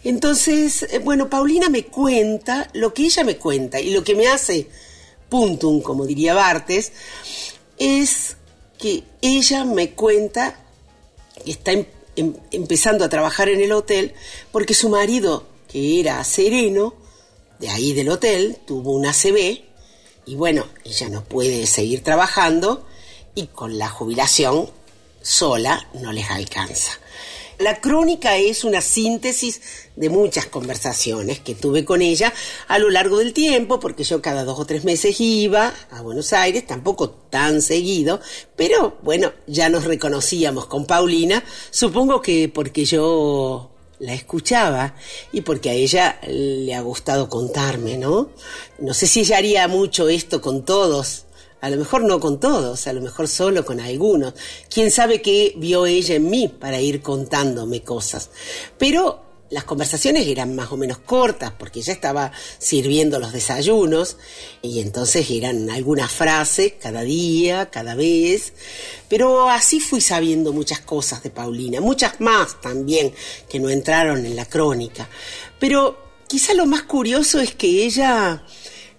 Entonces, 0.03 0.83
eh, 0.83 0.97
bueno, 0.97 1.29
Paulina 1.29 1.69
me 1.69 1.85
cuenta 1.85 2.67
lo 2.73 2.91
que 2.91 3.05
ella 3.05 3.23
me 3.23 3.37
cuenta 3.37 3.79
y 3.79 3.91
lo 3.91 4.03
que 4.03 4.15
me 4.15 4.27
hace 4.27 4.67
puntum, 5.29 5.81
como 5.81 6.05
diría 6.05 6.33
Bartes, 6.33 6.91
es 7.77 8.37
que 8.77 9.03
ella 9.21 9.63
me 9.65 9.91
cuenta 9.91 10.59
que 11.43 11.51
está 11.51 11.71
em, 11.71 11.85
em, 12.15 12.33
empezando 12.51 13.03
a 13.03 13.09
trabajar 13.09 13.49
en 13.49 13.61
el 13.61 13.71
hotel 13.71 14.13
porque 14.51 14.73
su 14.73 14.89
marido, 14.89 15.47
que 15.67 15.99
era 15.99 16.23
sereno, 16.23 16.95
de 17.59 17.69
ahí 17.69 17.93
del 17.93 18.09
hotel, 18.09 18.57
tuvo 18.65 18.93
una 18.93 19.11
ACV 19.11 19.63
y 20.25 20.35
bueno, 20.35 20.65
ella 20.83 21.09
no 21.09 21.23
puede 21.23 21.67
seguir 21.67 22.03
trabajando 22.03 22.85
y 23.35 23.47
con 23.47 23.77
la 23.77 23.89
jubilación 23.89 24.69
sola 25.21 25.87
no 25.93 26.11
les 26.11 26.29
alcanza. 26.29 26.91
La 27.57 27.79
crónica 27.79 28.35
es 28.35 28.65
una 28.65 28.81
síntesis 28.81 29.61
de 29.95 30.09
muchas 30.09 30.45
conversaciones 30.45 31.39
que 31.39 31.55
tuve 31.55 31.85
con 31.85 32.01
ella 32.01 32.33
a 32.67 32.79
lo 32.79 32.89
largo 32.89 33.19
del 33.19 33.31
tiempo, 33.31 33.79
porque 33.79 34.03
yo 34.03 34.21
cada 34.21 34.43
dos 34.43 34.59
o 34.59 34.65
tres 34.65 34.83
meses 34.83 35.21
iba 35.21 35.73
a 35.89 36.01
Buenos 36.01 36.33
Aires, 36.33 36.67
tampoco 36.67 37.09
tan 37.09 37.61
seguido, 37.61 38.19
pero 38.57 38.97
bueno, 39.03 39.31
ya 39.47 39.69
nos 39.69 39.85
reconocíamos 39.85 40.65
con 40.65 40.85
Paulina, 40.85 41.43
supongo 41.71 42.21
que 42.21 42.49
porque 42.49 42.83
yo 42.83 43.71
la 43.99 44.13
escuchaba 44.13 44.95
y 45.31 45.41
porque 45.41 45.69
a 45.69 45.73
ella 45.73 46.19
le 46.27 46.73
ha 46.75 46.81
gustado 46.81 47.29
contarme, 47.29 47.97
¿no? 47.97 48.31
No 48.79 48.93
sé 48.93 49.07
si 49.07 49.21
ella 49.21 49.37
haría 49.37 49.67
mucho 49.69 50.09
esto 50.09 50.41
con 50.41 50.65
todos, 50.65 51.24
a 51.61 51.69
lo 51.69 51.77
mejor 51.77 52.03
no 52.03 52.19
con 52.19 52.39
todos, 52.39 52.85
a 52.87 52.93
lo 52.93 53.01
mejor 53.01 53.27
solo 53.27 53.65
con 53.65 53.79
algunos. 53.79 54.33
Quién 54.69 54.91
sabe 54.91 55.21
qué 55.21 55.53
vio 55.57 55.85
ella 55.85 56.15
en 56.15 56.29
mí 56.29 56.47
para 56.47 56.79
ir 56.79 57.01
contándome 57.01 57.81
cosas. 57.81 58.29
Pero 58.77 59.25
las 59.49 59.63
conversaciones 59.63 60.27
eran 60.27 60.55
más 60.55 60.71
o 60.71 60.77
menos 60.77 60.97
cortas 60.99 61.53
porque 61.57 61.79
ella 61.79 61.93
estaba 61.93 62.31
sirviendo 62.57 63.19
los 63.19 63.31
desayunos 63.31 64.17
y 64.61 64.79
entonces 64.79 65.29
eran 65.29 65.69
algunas 65.69 66.11
frases 66.11 66.73
cada 66.79 67.01
día, 67.01 67.69
cada 67.69 67.95
vez. 67.95 68.53
Pero 69.07 69.49
así 69.49 69.79
fui 69.79 70.01
sabiendo 70.01 70.51
muchas 70.51 70.81
cosas 70.81 71.23
de 71.23 71.29
Paulina, 71.29 71.79
muchas 71.79 72.19
más 72.21 72.59
también 72.59 73.13
que 73.47 73.59
no 73.59 73.69
entraron 73.69 74.25
en 74.25 74.35
la 74.35 74.45
crónica. 74.45 75.07
Pero 75.59 75.97
quizá 76.27 76.53
lo 76.53 76.65
más 76.65 76.83
curioso 76.83 77.39
es 77.39 77.55
que 77.55 77.85
ella 77.85 78.43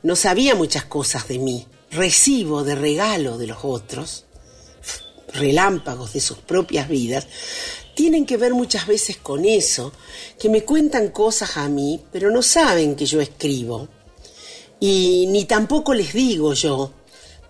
no 0.02 0.16
sabía 0.16 0.54
muchas 0.54 0.84
cosas 0.84 1.28
de 1.28 1.38
mí 1.38 1.66
recibo 1.96 2.62
de 2.62 2.74
regalo 2.74 3.38
de 3.38 3.46
los 3.48 3.58
otros, 3.62 4.26
relámpagos 5.32 6.12
de 6.12 6.20
sus 6.20 6.38
propias 6.38 6.88
vidas, 6.88 7.26
tienen 7.94 8.26
que 8.26 8.36
ver 8.36 8.52
muchas 8.52 8.86
veces 8.86 9.16
con 9.16 9.44
eso, 9.44 9.92
que 10.38 10.48
me 10.48 10.62
cuentan 10.62 11.08
cosas 11.08 11.56
a 11.56 11.68
mí, 11.68 12.00
pero 12.12 12.30
no 12.30 12.42
saben 12.42 12.94
que 12.94 13.06
yo 13.06 13.20
escribo. 13.20 13.88
Y 14.78 15.26
ni 15.28 15.46
tampoco 15.46 15.94
les 15.94 16.12
digo 16.12 16.52
yo, 16.52 16.92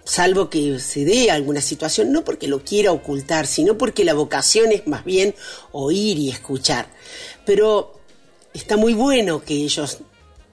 salvo 0.04 0.48
que 0.48 0.78
se 0.78 1.04
dé 1.04 1.32
alguna 1.32 1.61
situación, 1.61 2.12
no 2.12 2.22
porque 2.24 2.46
lo 2.46 2.62
quiera 2.62 2.92
ocultar, 2.92 3.46
sino 3.48 3.76
porque 3.76 4.04
la 4.04 4.14
vocación 4.14 4.70
es 4.70 4.87
más 4.87 5.04
bien 5.04 5.35
oír 5.72 6.16
y 6.18 6.30
escuchar. 6.30 6.88
Pero 7.44 8.00
está 8.54 8.76
muy 8.76 8.94
bueno 8.94 9.42
que 9.42 9.54
ellos 9.54 9.98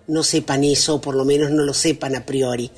no 0.08 0.24
sepan 0.24 0.64
eso, 0.64 0.96
o 0.96 1.02
por 1.02 1.16
lo 1.16 1.24
menos 1.24 1.52
no 1.52 1.64
lo 1.64 1.74
sepan 1.74 2.16
a 2.16 2.26
priori 2.26 2.72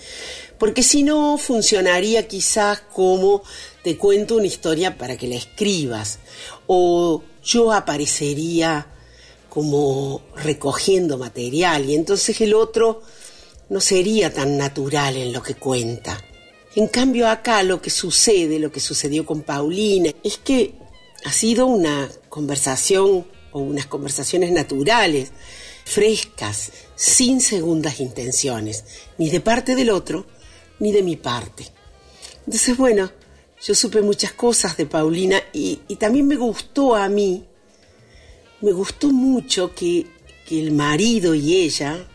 porque 0.57 0.83
si 0.83 1.03
no 1.03 1.37
funcionaría 1.37 2.27
quizás 2.27 2.81
como 2.93 3.43
te 3.83 3.97
cuento 3.97 4.37
una 4.37 4.47
historia 4.47 4.97
para 4.97 5.17
que 5.17 5.27
la 5.27 5.35
escribas, 5.35 6.19
o 6.67 7.23
yo 7.43 7.71
aparecería 7.71 8.87
como 9.49 10.21
recogiendo 10.35 11.17
material 11.17 11.89
y 11.89 11.95
entonces 11.95 12.41
el 12.41 12.53
otro 12.53 13.01
no 13.69 13.79
sería 13.79 14.33
tan 14.33 14.57
natural 14.57 15.15
en 15.15 15.31
lo 15.31 15.41
que 15.41 15.55
cuenta. 15.55 16.19
En 16.75 16.87
cambio 16.87 17.29
acá 17.29 17.63
lo 17.63 17.81
que 17.81 17.89
sucede, 17.89 18.59
lo 18.59 18.71
que 18.71 18.81
sucedió 18.81 19.25
con 19.25 19.43
Paulina, 19.43 20.11
es 20.23 20.37
que 20.37 20.73
ha 21.23 21.31
sido 21.31 21.67
una 21.67 22.09
conversación 22.27 23.25
o 23.51 23.59
unas 23.59 23.85
conversaciones 23.85 24.51
naturales, 24.51 25.31
frescas, 25.85 26.71
sin 26.95 27.39
segundas 27.39 28.01
intenciones, 28.01 28.83
ni 29.17 29.29
de 29.29 29.39
parte 29.39 29.75
del 29.75 29.89
otro, 29.89 30.25
ni 30.79 30.91
de 30.91 31.03
mi 31.03 31.15
parte. 31.15 31.65
Entonces, 32.45 32.77
bueno, 32.77 33.11
yo 33.63 33.73
supe 33.73 34.01
muchas 34.01 34.33
cosas 34.33 34.77
de 34.77 34.85
Paulina 34.85 35.41
y, 35.53 35.77
también 35.99 36.27
me 36.27 36.35
gustó 36.35 36.95
a 36.95 37.09
mí, 37.09 37.43
me 38.61 38.71
gustó 38.71 39.11
mucho 39.11 39.73
que, 39.73 40.05
que 40.47 40.59
el 40.59 40.71
marido 40.71 41.33
y 41.33 41.55
ella, 41.55 42.07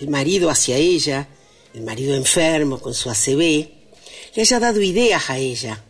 el 0.00 0.08
marido 0.08 0.50
hacia 0.50 0.76
ella, 0.76 1.28
el 1.74 1.82
marido 1.82 2.14
enfermo 2.14 2.80
con 2.80 2.94
su 2.94 3.10
ACV, 3.10 3.40
le 4.34 4.42
haya 4.42 4.58
dado 4.58 4.80
ideas 4.80 5.30
a 5.30 5.38
ella 5.38 5.84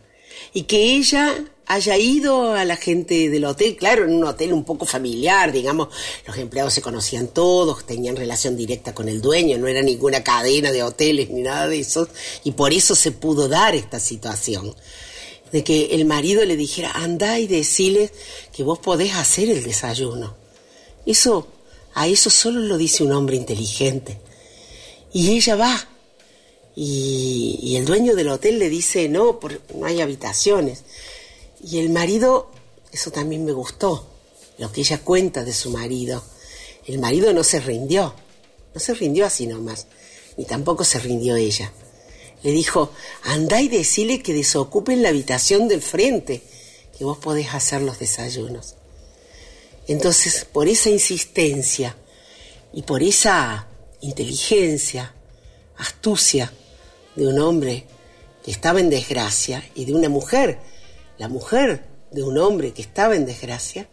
y 0.53 0.63
que 0.63 0.95
ella 0.95 1.45
haya 1.73 1.97
ido 1.97 2.53
a 2.53 2.65
la 2.65 2.75
gente 2.75 3.29
del 3.29 3.45
hotel, 3.45 3.77
claro, 3.77 4.03
en 4.03 4.13
un 4.13 4.25
hotel 4.25 4.51
un 4.51 4.65
poco 4.65 4.85
familiar, 4.85 5.53
digamos, 5.53 5.87
los 6.27 6.37
empleados 6.37 6.73
se 6.73 6.81
conocían 6.81 7.29
todos, 7.29 7.85
tenían 7.85 8.17
relación 8.17 8.57
directa 8.57 8.93
con 8.93 9.07
el 9.07 9.21
dueño, 9.21 9.57
no 9.57 9.67
era 9.67 9.81
ninguna 9.81 10.21
cadena 10.21 10.73
de 10.73 10.83
hoteles 10.83 11.29
ni 11.29 11.43
nada 11.43 11.69
de 11.69 11.79
eso, 11.79 12.09
y 12.43 12.51
por 12.51 12.73
eso 12.73 12.93
se 12.93 13.13
pudo 13.13 13.47
dar 13.47 13.73
esta 13.73 14.01
situación. 14.01 14.75
De 15.53 15.63
que 15.63 15.95
el 15.95 16.03
marido 16.03 16.43
le 16.43 16.57
dijera, 16.57 16.91
anda 16.91 17.39
y 17.39 17.47
decile 17.47 18.11
que 18.51 18.63
vos 18.63 18.79
podés 18.79 19.13
hacer 19.15 19.49
el 19.49 19.63
desayuno. 19.63 20.35
Eso, 21.05 21.47
a 21.93 22.07
eso 22.07 22.29
solo 22.29 22.59
lo 22.59 22.77
dice 22.77 23.03
un 23.03 23.11
hombre 23.13 23.35
inteligente. 23.37 24.19
Y 25.13 25.35
ella 25.35 25.55
va. 25.55 25.89
Y, 26.73 27.59
y 27.61 27.75
el 27.75 27.83
dueño 27.83 28.15
del 28.15 28.29
hotel 28.29 28.59
le 28.59 28.69
dice, 28.69 29.09
no, 29.09 29.39
no 29.75 29.85
hay 29.85 29.99
habitaciones. 29.99 30.83
Y 31.63 31.79
el 31.79 31.89
marido, 31.89 32.51
eso 32.91 33.11
también 33.11 33.45
me 33.45 33.51
gustó, 33.51 34.07
lo 34.57 34.71
que 34.71 34.81
ella 34.81 34.99
cuenta 34.99 35.43
de 35.43 35.53
su 35.53 35.69
marido. 35.69 36.23
El 36.85 36.99
marido 36.99 37.33
no 37.33 37.43
se 37.43 37.59
rindió, 37.59 38.15
no 38.73 38.79
se 38.79 38.93
rindió 38.93 39.25
así 39.25 39.45
nomás, 39.45 39.87
ni 40.37 40.45
tampoco 40.45 40.83
se 40.83 40.99
rindió 40.99 41.35
ella. 41.35 41.71
Le 42.43 42.51
dijo, 42.51 42.91
andá 43.23 43.61
y 43.61 43.67
decile 43.67 44.23
que 44.23 44.33
desocupen 44.33 45.03
la 45.03 45.09
habitación 45.09 45.67
del 45.67 45.81
frente, 45.81 46.41
que 46.97 47.03
vos 47.03 47.19
podés 47.19 47.53
hacer 47.53 47.81
los 47.81 47.99
desayunos. 47.99 48.75
Entonces, 49.87 50.45
por 50.45 50.67
esa 50.67 50.89
insistencia 50.89 51.95
y 52.73 52.81
por 52.83 53.03
esa 53.03 53.67
inteligencia, 54.01 55.13
astucia 55.77 56.51
de 57.15 57.27
un 57.27 57.39
hombre 57.39 57.85
que 58.43 58.51
estaba 58.51 58.79
en 58.79 58.89
desgracia 58.89 59.63
y 59.75 59.85
de 59.85 59.93
una 59.93 60.09
mujer 60.09 60.59
la 61.21 61.27
mujer 61.27 61.83
de 62.09 62.23
un 62.23 62.39
hombre 62.39 62.73
que 62.73 62.81
estaba 62.81 63.15
en 63.15 63.27
desgracia, 63.27 63.87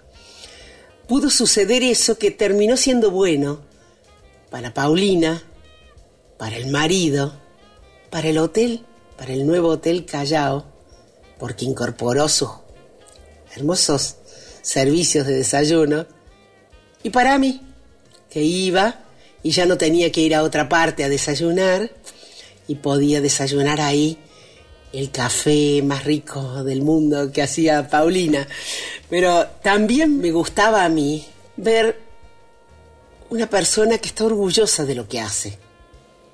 pudo 1.06 1.28
suceder 1.28 1.82
eso 1.82 2.16
que 2.16 2.30
terminó 2.30 2.78
siendo 2.78 3.10
bueno 3.10 3.60
para 4.48 4.72
Paulina, 4.72 5.42
para 6.38 6.56
el 6.56 6.68
marido, 6.68 7.34
para 8.08 8.28
el 8.28 8.38
hotel, 8.38 8.82
para 9.18 9.34
el 9.34 9.46
nuevo 9.46 9.68
hotel 9.68 10.06
Callao, 10.06 10.64
porque 11.38 11.66
incorporó 11.66 12.30
sus 12.30 12.48
hermosos 13.54 14.16
servicios 14.62 15.26
de 15.26 15.34
desayuno, 15.34 16.06
y 17.02 17.10
para 17.10 17.36
mí, 17.36 17.60
que 18.30 18.40
iba 18.40 19.04
y 19.42 19.50
ya 19.50 19.66
no 19.66 19.76
tenía 19.76 20.10
que 20.10 20.22
ir 20.22 20.34
a 20.34 20.42
otra 20.42 20.70
parte 20.70 21.04
a 21.04 21.10
desayunar, 21.10 21.90
y 22.66 22.76
podía 22.76 23.20
desayunar 23.20 23.82
ahí 23.82 24.16
el 24.92 25.10
café 25.10 25.82
más 25.82 26.04
rico 26.04 26.64
del 26.64 26.82
mundo 26.82 27.30
que 27.32 27.42
hacía 27.42 27.88
Paulina. 27.88 28.46
Pero 29.08 29.46
también 29.62 30.18
me 30.18 30.30
gustaba 30.30 30.84
a 30.84 30.88
mí 30.88 31.26
ver 31.56 32.00
una 33.30 33.48
persona 33.48 33.98
que 33.98 34.08
está 34.08 34.24
orgullosa 34.24 34.84
de 34.84 34.94
lo 34.94 35.08
que 35.08 35.20
hace. 35.20 35.58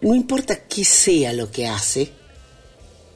No 0.00 0.14
importa 0.14 0.64
qué 0.64 0.84
sea 0.84 1.32
lo 1.32 1.50
que 1.50 1.66
hace, 1.66 2.12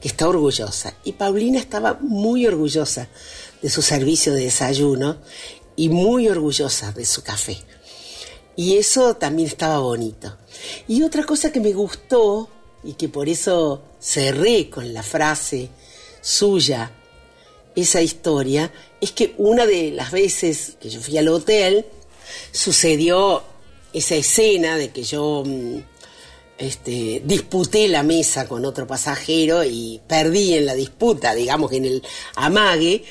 que 0.01 0.07
está 0.07 0.27
orgullosa. 0.27 0.95
Y 1.03 1.13
Paulina 1.13 1.59
estaba 1.59 1.97
muy 2.01 2.45
orgullosa 2.45 3.07
de 3.61 3.69
su 3.69 3.81
servicio 3.81 4.33
de 4.33 4.45
desayuno 4.45 5.17
y 5.75 5.89
muy 5.89 6.27
orgullosa 6.27 6.91
de 6.91 7.05
su 7.05 7.23
café. 7.23 7.57
Y 8.55 8.77
eso 8.77 9.15
también 9.15 9.47
estaba 9.47 9.79
bonito. 9.79 10.35
Y 10.87 11.03
otra 11.03 11.23
cosa 11.23 11.51
que 11.51 11.61
me 11.61 11.71
gustó 11.71 12.49
y 12.83 12.93
que 12.93 13.07
por 13.07 13.29
eso 13.29 13.83
cerré 13.99 14.69
con 14.69 14.93
la 14.93 15.03
frase 15.03 15.69
suya 16.21 16.91
esa 17.75 18.01
historia, 18.01 18.71
es 18.99 19.11
que 19.11 19.33
una 19.37 19.65
de 19.65 19.91
las 19.91 20.11
veces 20.11 20.77
que 20.79 20.89
yo 20.89 20.99
fui 20.99 21.17
al 21.17 21.27
hotel 21.27 21.85
sucedió 22.51 23.43
esa 23.93 24.15
escena 24.15 24.77
de 24.77 24.89
que 24.89 25.03
yo 25.03 25.43
mm, 25.45 25.77
este, 26.57 27.21
disputé 27.25 27.87
la 27.87 28.03
mesa 28.03 28.47
con 28.47 28.65
otro 28.65 28.85
pasajero 28.85 29.63
y 29.63 30.01
perdí 30.07 30.55
en 30.55 30.65
la 30.65 30.75
disputa, 30.75 31.33
digamos, 31.33 31.71
en 31.71 31.85
el 31.85 32.03
amague. 32.35 33.03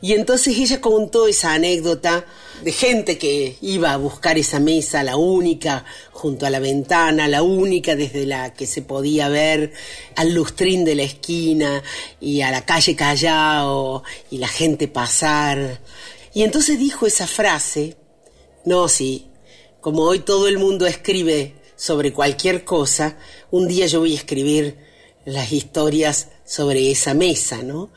Y 0.00 0.12
entonces 0.12 0.56
ella 0.58 0.80
contó 0.80 1.26
esa 1.26 1.54
anécdota 1.54 2.24
de 2.62 2.72
gente 2.72 3.18
que 3.18 3.56
iba 3.60 3.92
a 3.92 3.96
buscar 3.96 4.38
esa 4.38 4.60
mesa, 4.60 5.02
la 5.02 5.16
única 5.16 5.84
junto 6.12 6.46
a 6.46 6.50
la 6.50 6.60
ventana, 6.60 7.26
la 7.28 7.42
única 7.42 7.96
desde 7.96 8.26
la 8.26 8.54
que 8.54 8.66
se 8.66 8.82
podía 8.82 9.28
ver 9.28 9.72
al 10.16 10.32
lustrín 10.34 10.84
de 10.84 10.94
la 10.94 11.02
esquina 11.02 11.82
y 12.20 12.42
a 12.42 12.50
la 12.50 12.64
calle 12.64 12.94
Callao 12.94 14.02
y 14.30 14.38
la 14.38 14.48
gente 14.48 14.88
pasar. 14.88 15.80
Y 16.34 16.42
entonces 16.42 16.78
dijo 16.78 17.06
esa 17.06 17.26
frase, 17.26 17.96
no, 18.64 18.88
sí, 18.88 19.26
como 19.80 20.02
hoy 20.02 20.20
todo 20.20 20.46
el 20.46 20.58
mundo 20.58 20.86
escribe 20.86 21.54
sobre 21.74 22.12
cualquier 22.12 22.64
cosa, 22.64 23.18
un 23.50 23.66
día 23.66 23.86
yo 23.86 24.00
voy 24.00 24.12
a 24.12 24.16
escribir 24.16 24.76
las 25.24 25.52
historias 25.52 26.28
sobre 26.44 26.90
esa 26.90 27.14
mesa, 27.14 27.62
¿no? 27.62 27.90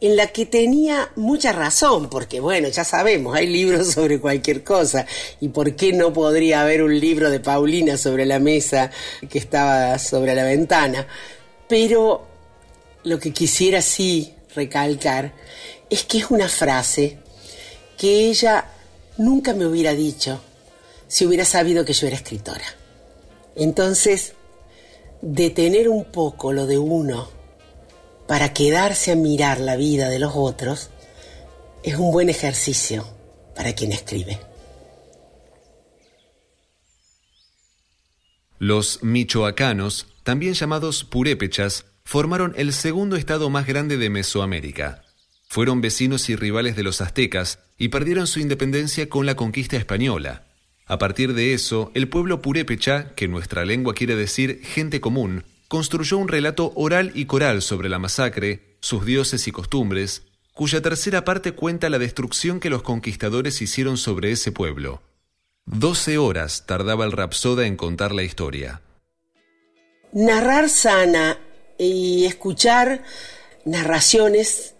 En 0.00 0.16
la 0.16 0.28
que 0.28 0.46
tenía 0.46 1.10
mucha 1.16 1.52
razón, 1.52 2.08
porque 2.08 2.40
bueno, 2.40 2.68
ya 2.68 2.84
sabemos, 2.84 3.36
hay 3.36 3.46
libros 3.46 3.88
sobre 3.92 4.20
cualquier 4.20 4.64
cosa, 4.64 5.06
y 5.40 5.48
por 5.48 5.76
qué 5.76 5.92
no 5.92 6.12
podría 6.12 6.62
haber 6.62 6.82
un 6.82 6.98
libro 6.98 7.30
de 7.30 7.40
Paulina 7.40 7.96
sobre 7.96 8.26
la 8.26 8.38
mesa 8.38 8.90
que 9.28 9.38
estaba 9.38 9.98
sobre 9.98 10.34
la 10.34 10.44
ventana. 10.44 11.06
Pero 11.68 12.26
lo 13.04 13.18
que 13.18 13.32
quisiera 13.32 13.80
sí 13.82 14.34
recalcar 14.54 15.32
es 15.88 16.04
que 16.04 16.18
es 16.18 16.30
una 16.30 16.48
frase 16.48 17.18
que 17.96 18.28
ella 18.28 18.66
nunca 19.18 19.52
me 19.54 19.66
hubiera 19.66 19.94
dicho 19.94 20.40
si 21.06 21.26
hubiera 21.26 21.44
sabido 21.44 21.84
que 21.84 21.92
yo 21.92 22.06
era 22.06 22.16
escritora. 22.16 22.64
Entonces, 23.56 24.32
detener 25.20 25.88
un 25.88 26.04
poco 26.04 26.52
lo 26.52 26.66
de 26.66 26.78
uno 26.78 27.39
para 28.30 28.52
quedarse 28.52 29.10
a 29.10 29.16
mirar 29.16 29.58
la 29.58 29.74
vida 29.74 30.08
de 30.08 30.20
los 30.20 30.34
otros 30.36 30.90
es 31.82 31.96
un 31.96 32.12
buen 32.12 32.30
ejercicio 32.30 33.04
para 33.56 33.72
quien 33.72 33.90
escribe. 33.90 34.38
Los 38.60 39.02
michoacanos, 39.02 40.06
también 40.22 40.54
llamados 40.54 41.02
purépechas, 41.02 41.86
formaron 42.04 42.54
el 42.56 42.72
segundo 42.72 43.16
estado 43.16 43.50
más 43.50 43.66
grande 43.66 43.96
de 43.96 44.10
Mesoamérica. 44.10 45.02
Fueron 45.48 45.80
vecinos 45.80 46.30
y 46.30 46.36
rivales 46.36 46.76
de 46.76 46.84
los 46.84 47.00
aztecas 47.00 47.58
y 47.78 47.88
perdieron 47.88 48.28
su 48.28 48.38
independencia 48.38 49.08
con 49.08 49.26
la 49.26 49.34
conquista 49.34 49.76
española. 49.76 50.46
A 50.86 50.98
partir 50.98 51.34
de 51.34 51.52
eso, 51.52 51.90
el 51.94 52.08
pueblo 52.08 52.42
purépecha, 52.42 53.12
que 53.16 53.26
nuestra 53.26 53.64
lengua 53.64 53.94
quiere 53.94 54.14
decir 54.14 54.60
gente 54.62 55.00
común, 55.00 55.46
construyó 55.70 56.18
un 56.18 56.26
relato 56.26 56.72
oral 56.74 57.12
y 57.14 57.26
coral 57.26 57.62
sobre 57.62 57.88
la 57.88 58.00
masacre, 58.00 58.76
sus 58.80 59.06
dioses 59.06 59.46
y 59.46 59.52
costumbres, 59.52 60.24
cuya 60.52 60.82
tercera 60.82 61.24
parte 61.24 61.52
cuenta 61.52 61.88
la 61.88 62.00
destrucción 62.00 62.58
que 62.58 62.70
los 62.70 62.82
conquistadores 62.82 63.62
hicieron 63.62 63.96
sobre 63.96 64.32
ese 64.32 64.50
pueblo. 64.50 65.00
Doce 65.66 66.18
horas 66.18 66.66
tardaba 66.66 67.04
el 67.04 67.12
rapsoda 67.12 67.68
en 67.68 67.76
contar 67.76 68.10
la 68.10 68.24
historia. 68.24 68.82
Narrar 70.12 70.68
sana 70.70 71.38
y 71.78 72.24
escuchar 72.24 73.04
narraciones 73.64 74.74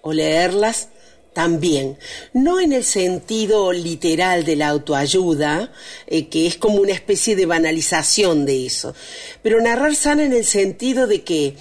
o 0.00 0.12
leerlas 0.12 0.90
también, 1.32 1.96
no 2.32 2.60
en 2.60 2.72
el 2.72 2.84
sentido 2.84 3.72
literal 3.72 4.44
de 4.44 4.56
la 4.56 4.68
autoayuda, 4.68 5.72
eh, 6.06 6.28
que 6.28 6.46
es 6.46 6.56
como 6.56 6.76
una 6.76 6.92
especie 6.92 7.36
de 7.36 7.46
banalización 7.46 8.46
de 8.46 8.66
eso, 8.66 8.94
pero 9.42 9.60
narrar 9.60 9.94
sana 9.94 10.24
en 10.24 10.32
el 10.32 10.44
sentido 10.44 11.06
de 11.06 11.22
que 11.22 11.56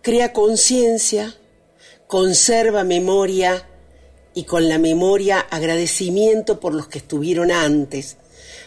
crea 0.00 0.32
conciencia, 0.32 1.36
conserva 2.06 2.84
memoria 2.84 3.68
y 4.34 4.44
con 4.44 4.68
la 4.68 4.78
memoria 4.78 5.40
agradecimiento 5.40 6.58
por 6.58 6.74
los 6.74 6.88
que 6.88 6.98
estuvieron 6.98 7.50
antes, 7.50 8.16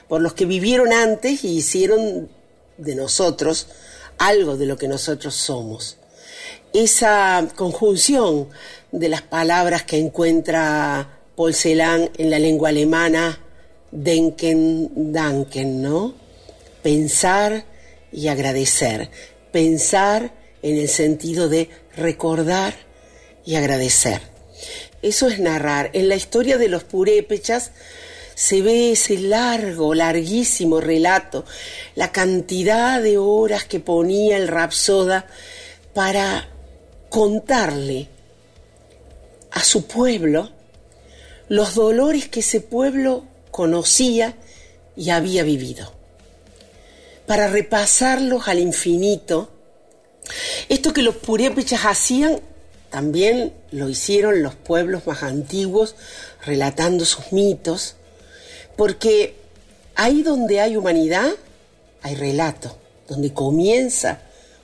por 0.07 0.21
los 0.21 0.33
que 0.33 0.45
vivieron 0.45 0.93
antes 0.93 1.43
y 1.43 1.57
hicieron 1.57 2.29
de 2.77 2.95
nosotros 2.95 3.67
algo 4.17 4.57
de 4.57 4.65
lo 4.65 4.77
que 4.77 4.87
nosotros 4.87 5.35
somos. 5.35 5.97
Esa 6.73 7.47
conjunción 7.55 8.49
de 8.91 9.09
las 9.09 9.21
palabras 9.21 9.83
que 9.83 9.97
encuentra 9.97 11.19
Paul 11.35 11.53
Celan 11.53 12.09
en 12.17 12.29
la 12.29 12.39
lengua 12.39 12.69
alemana, 12.69 13.39
denken, 13.91 15.11
danken, 15.11 15.81
¿no? 15.81 16.13
Pensar 16.81 17.65
y 18.11 18.27
agradecer. 18.27 19.09
Pensar 19.51 20.31
en 20.61 20.77
el 20.77 20.87
sentido 20.87 21.49
de 21.49 21.69
recordar 21.95 22.75
y 23.45 23.55
agradecer. 23.55 24.21
Eso 25.01 25.27
es 25.27 25.39
narrar. 25.39 25.91
En 25.93 26.09
la 26.09 26.15
historia 26.15 26.57
de 26.57 26.67
los 26.67 26.83
purépechas 26.83 27.71
se 28.33 28.61
ve 28.61 28.91
ese 28.91 29.17
largo, 29.17 29.93
larguísimo 29.93 30.81
relato, 30.81 31.45
la 31.95 32.11
cantidad 32.11 33.01
de 33.01 33.17
horas 33.17 33.65
que 33.65 33.79
ponía 33.79 34.37
el 34.37 34.47
rapsoda 34.47 35.27
para 35.93 36.49
contarle 37.09 38.09
a 39.55 39.63
su 39.63 39.87
pueblo 39.87 40.51
los 41.47 41.75
dolores 41.75 42.27
que 42.27 42.41
ese 42.41 42.61
pueblo 42.61 43.23
conocía 43.51 44.35
y 44.95 45.09
había 45.09 45.43
vivido, 45.43 45.93
para 47.25 47.47
repasarlos 47.47 48.47
al 48.47 48.59
infinito. 48.59 49.49
Esto 50.69 50.93
que 50.93 51.01
los 51.01 51.15
purépechas 51.15 51.81
hacían, 51.85 52.41
también 52.89 53.53
lo 53.71 53.89
hicieron 53.89 54.43
los 54.43 54.55
pueblos 54.55 55.07
más 55.07 55.23
antiguos, 55.23 55.95
relatando 56.45 57.05
sus 57.05 57.31
mitos, 57.31 57.95
porque 58.75 59.35
ahí 59.95 60.21
donde 60.21 60.59
hay 60.59 60.75
humanidad, 60.75 61.29
hay 62.01 62.15
relato, 62.15 62.77
donde 63.07 63.33
comienza 63.33 64.19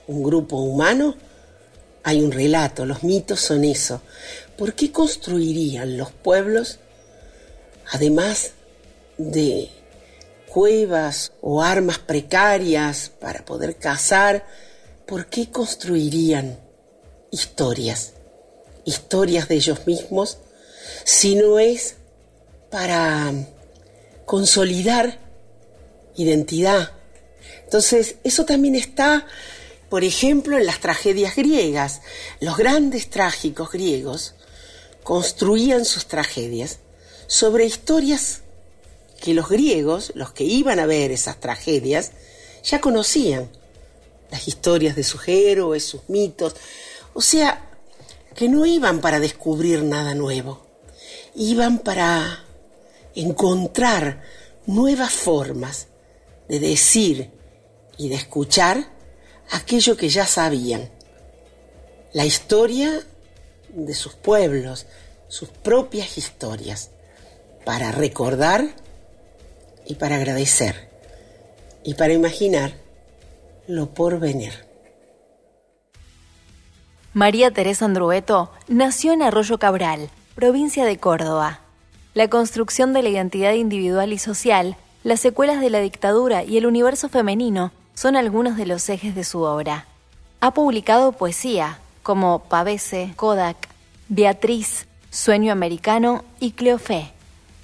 un 0.06 0.22
grupo 0.22 0.56
humano, 0.56 1.16
hay 2.04 2.20
un 2.20 2.32
relato, 2.32 2.84
los 2.84 3.04
mitos 3.04 3.40
son 3.40 3.64
eso. 3.64 4.02
¿Por 4.56 4.74
qué 4.74 4.92
construirían 4.92 5.96
los 5.96 6.12
pueblos, 6.12 6.78
además 7.90 8.52
de 9.18 9.70
cuevas 10.46 11.32
o 11.40 11.62
armas 11.62 11.98
precarias 11.98 13.10
para 13.20 13.44
poder 13.44 13.76
cazar, 13.76 14.46
¿por 15.06 15.26
qué 15.26 15.50
construirían 15.50 16.58
historias? 17.30 18.12
Historias 18.84 19.48
de 19.48 19.54
ellos 19.54 19.86
mismos, 19.86 20.38
si 21.04 21.34
no 21.34 21.58
es 21.58 21.96
para 22.70 23.32
consolidar 24.26 25.18
identidad. 26.16 26.92
Entonces, 27.64 28.16
eso 28.22 28.44
también 28.44 28.74
está, 28.74 29.26
por 29.88 30.04
ejemplo, 30.04 30.58
en 30.58 30.66
las 30.66 30.80
tragedias 30.80 31.36
griegas. 31.36 32.02
Los 32.40 32.58
grandes 32.58 33.08
trágicos 33.08 33.70
griegos 33.70 34.34
construían 35.02 35.84
sus 35.84 36.06
tragedias 36.06 36.78
sobre 37.26 37.64
historias 37.64 38.42
que 39.20 39.34
los 39.34 39.48
griegos, 39.48 40.12
los 40.14 40.32
que 40.32 40.44
iban 40.44 40.78
a 40.78 40.86
ver 40.86 41.10
esas 41.12 41.38
tragedias, 41.40 42.12
ya 42.64 42.80
conocían. 42.80 43.50
Las 44.30 44.48
historias 44.48 44.96
de 44.96 45.04
sus 45.04 45.28
héroes, 45.28 45.84
sus 45.84 46.08
mitos, 46.08 46.54
o 47.14 47.20
sea, 47.20 47.70
que 48.34 48.48
no 48.48 48.64
iban 48.64 49.00
para 49.00 49.20
descubrir 49.20 49.82
nada 49.82 50.14
nuevo, 50.14 50.66
iban 51.34 51.78
para 51.78 52.44
encontrar 53.14 54.22
nuevas 54.66 55.12
formas 55.12 55.88
de 56.48 56.60
decir 56.60 57.30
y 57.98 58.08
de 58.08 58.14
escuchar 58.14 58.90
aquello 59.50 59.96
que 59.96 60.08
ya 60.08 60.26
sabían, 60.26 60.90
la 62.12 62.24
historia 62.24 63.06
de 63.72 63.94
sus 63.94 64.14
pueblos, 64.14 64.86
sus 65.28 65.48
propias 65.48 66.18
historias, 66.18 66.90
para 67.64 67.92
recordar 67.92 68.68
y 69.86 69.94
para 69.94 70.16
agradecer 70.16 70.90
y 71.84 71.94
para 71.94 72.12
imaginar 72.12 72.74
lo 73.66 73.94
por 73.94 74.18
venir. 74.18 74.52
María 77.14 77.50
Teresa 77.50 77.84
Andrueto 77.84 78.50
nació 78.68 79.12
en 79.12 79.22
Arroyo 79.22 79.58
Cabral, 79.58 80.08
provincia 80.34 80.84
de 80.84 80.98
Córdoba. 80.98 81.60
La 82.14 82.28
construcción 82.28 82.92
de 82.92 83.02
la 83.02 83.10
identidad 83.10 83.52
individual 83.52 84.12
y 84.12 84.18
social, 84.18 84.76
las 85.04 85.20
secuelas 85.20 85.60
de 85.60 85.70
la 85.70 85.80
dictadura 85.80 86.42
y 86.44 86.56
el 86.56 86.66
universo 86.66 87.08
femenino 87.08 87.72
son 87.94 88.16
algunos 88.16 88.56
de 88.56 88.66
los 88.66 88.88
ejes 88.88 89.14
de 89.14 89.24
su 89.24 89.42
obra. 89.42 89.86
Ha 90.40 90.54
publicado 90.54 91.12
poesía 91.12 91.78
como 92.02 92.40
Pavese, 92.40 93.12
Kodak, 93.16 93.68
Beatriz, 94.08 94.86
Sueño 95.10 95.52
Americano 95.52 96.24
y 96.40 96.52
Cleofé, 96.52 97.12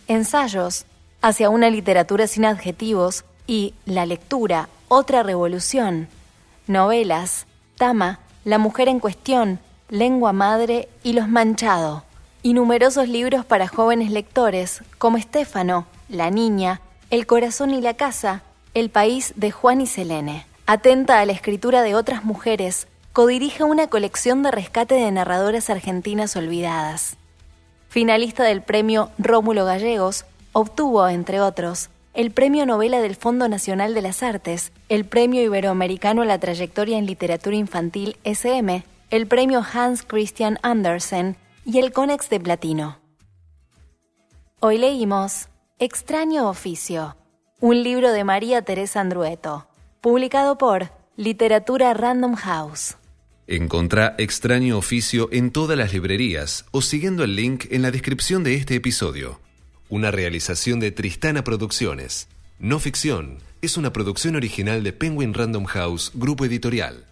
ensayos 0.06 0.84
hacia 1.22 1.50
una 1.50 1.70
literatura 1.70 2.26
sin 2.26 2.44
adjetivos 2.44 3.24
y 3.46 3.74
La 3.86 4.06
lectura, 4.06 4.68
otra 4.88 5.22
revolución, 5.22 6.08
novelas, 6.66 7.46
Tama, 7.76 8.20
La 8.44 8.58
mujer 8.58 8.88
en 8.88 9.00
cuestión, 9.00 9.58
Lengua 9.88 10.32
madre 10.32 10.88
y 11.02 11.14
Los 11.14 11.28
Manchado, 11.28 12.04
y 12.42 12.52
numerosos 12.52 13.08
libros 13.08 13.44
para 13.44 13.68
jóvenes 13.68 14.10
lectores 14.10 14.82
como 14.98 15.16
Estéfano, 15.16 15.86
La 16.08 16.30
niña, 16.30 16.80
El 17.10 17.26
corazón 17.26 17.70
y 17.70 17.80
la 17.80 17.94
casa, 17.94 18.42
El 18.74 18.90
país 18.90 19.32
de 19.36 19.50
Juan 19.50 19.80
y 19.80 19.86
Selene. 19.86 20.46
Atenta 20.66 21.20
a 21.20 21.26
la 21.26 21.32
escritura 21.32 21.82
de 21.82 21.94
otras 21.94 22.24
mujeres, 22.24 22.86
codirige 23.18 23.64
una 23.64 23.88
colección 23.88 24.44
de 24.44 24.52
rescate 24.52 24.94
de 24.94 25.10
narradoras 25.10 25.70
argentinas 25.70 26.36
olvidadas. 26.36 27.16
Finalista 27.88 28.44
del 28.44 28.62
premio 28.62 29.10
Rómulo 29.18 29.64
Gallegos, 29.64 30.24
obtuvo, 30.52 31.08
entre 31.08 31.40
otros, 31.40 31.90
el 32.14 32.30
Premio 32.30 32.64
Novela 32.64 33.00
del 33.00 33.16
Fondo 33.16 33.48
Nacional 33.48 33.92
de 33.92 34.02
las 34.02 34.22
Artes, 34.22 34.70
el 34.88 35.04
Premio 35.04 35.42
Iberoamericano 35.42 36.22
a 36.22 36.26
la 36.26 36.38
Trayectoria 36.38 36.96
en 36.96 37.06
Literatura 37.06 37.56
Infantil 37.56 38.16
SM, 38.22 38.84
el 39.10 39.26
Premio 39.26 39.64
Hans 39.74 40.04
Christian 40.04 40.60
Andersen 40.62 41.36
y 41.64 41.80
el 41.80 41.90
Conex 41.90 42.30
de 42.30 42.38
Platino. 42.38 43.00
Hoy 44.60 44.78
leímos 44.78 45.48
Extraño 45.80 46.48
Oficio, 46.48 47.16
un 47.58 47.82
libro 47.82 48.12
de 48.12 48.22
María 48.22 48.62
Teresa 48.62 49.00
Andrueto, 49.00 49.66
publicado 50.00 50.56
por 50.56 50.92
Literatura 51.16 51.94
Random 51.94 52.36
House. 52.36 52.97
Encontrá 53.50 54.14
Extraño 54.18 54.76
Oficio 54.76 55.30
en 55.32 55.50
todas 55.50 55.78
las 55.78 55.94
librerías 55.94 56.66
o 56.70 56.82
siguiendo 56.82 57.24
el 57.24 57.34
link 57.34 57.64
en 57.70 57.80
la 57.80 57.90
descripción 57.90 58.44
de 58.44 58.54
este 58.54 58.74
episodio. 58.74 59.40
Una 59.88 60.10
realización 60.10 60.80
de 60.80 60.90
Tristana 60.92 61.44
Producciones. 61.44 62.28
No 62.58 62.78
ficción, 62.78 63.38
es 63.62 63.78
una 63.78 63.90
producción 63.90 64.36
original 64.36 64.82
de 64.82 64.92
Penguin 64.92 65.32
Random 65.32 65.64
House, 65.64 66.12
grupo 66.14 66.44
editorial. 66.44 67.06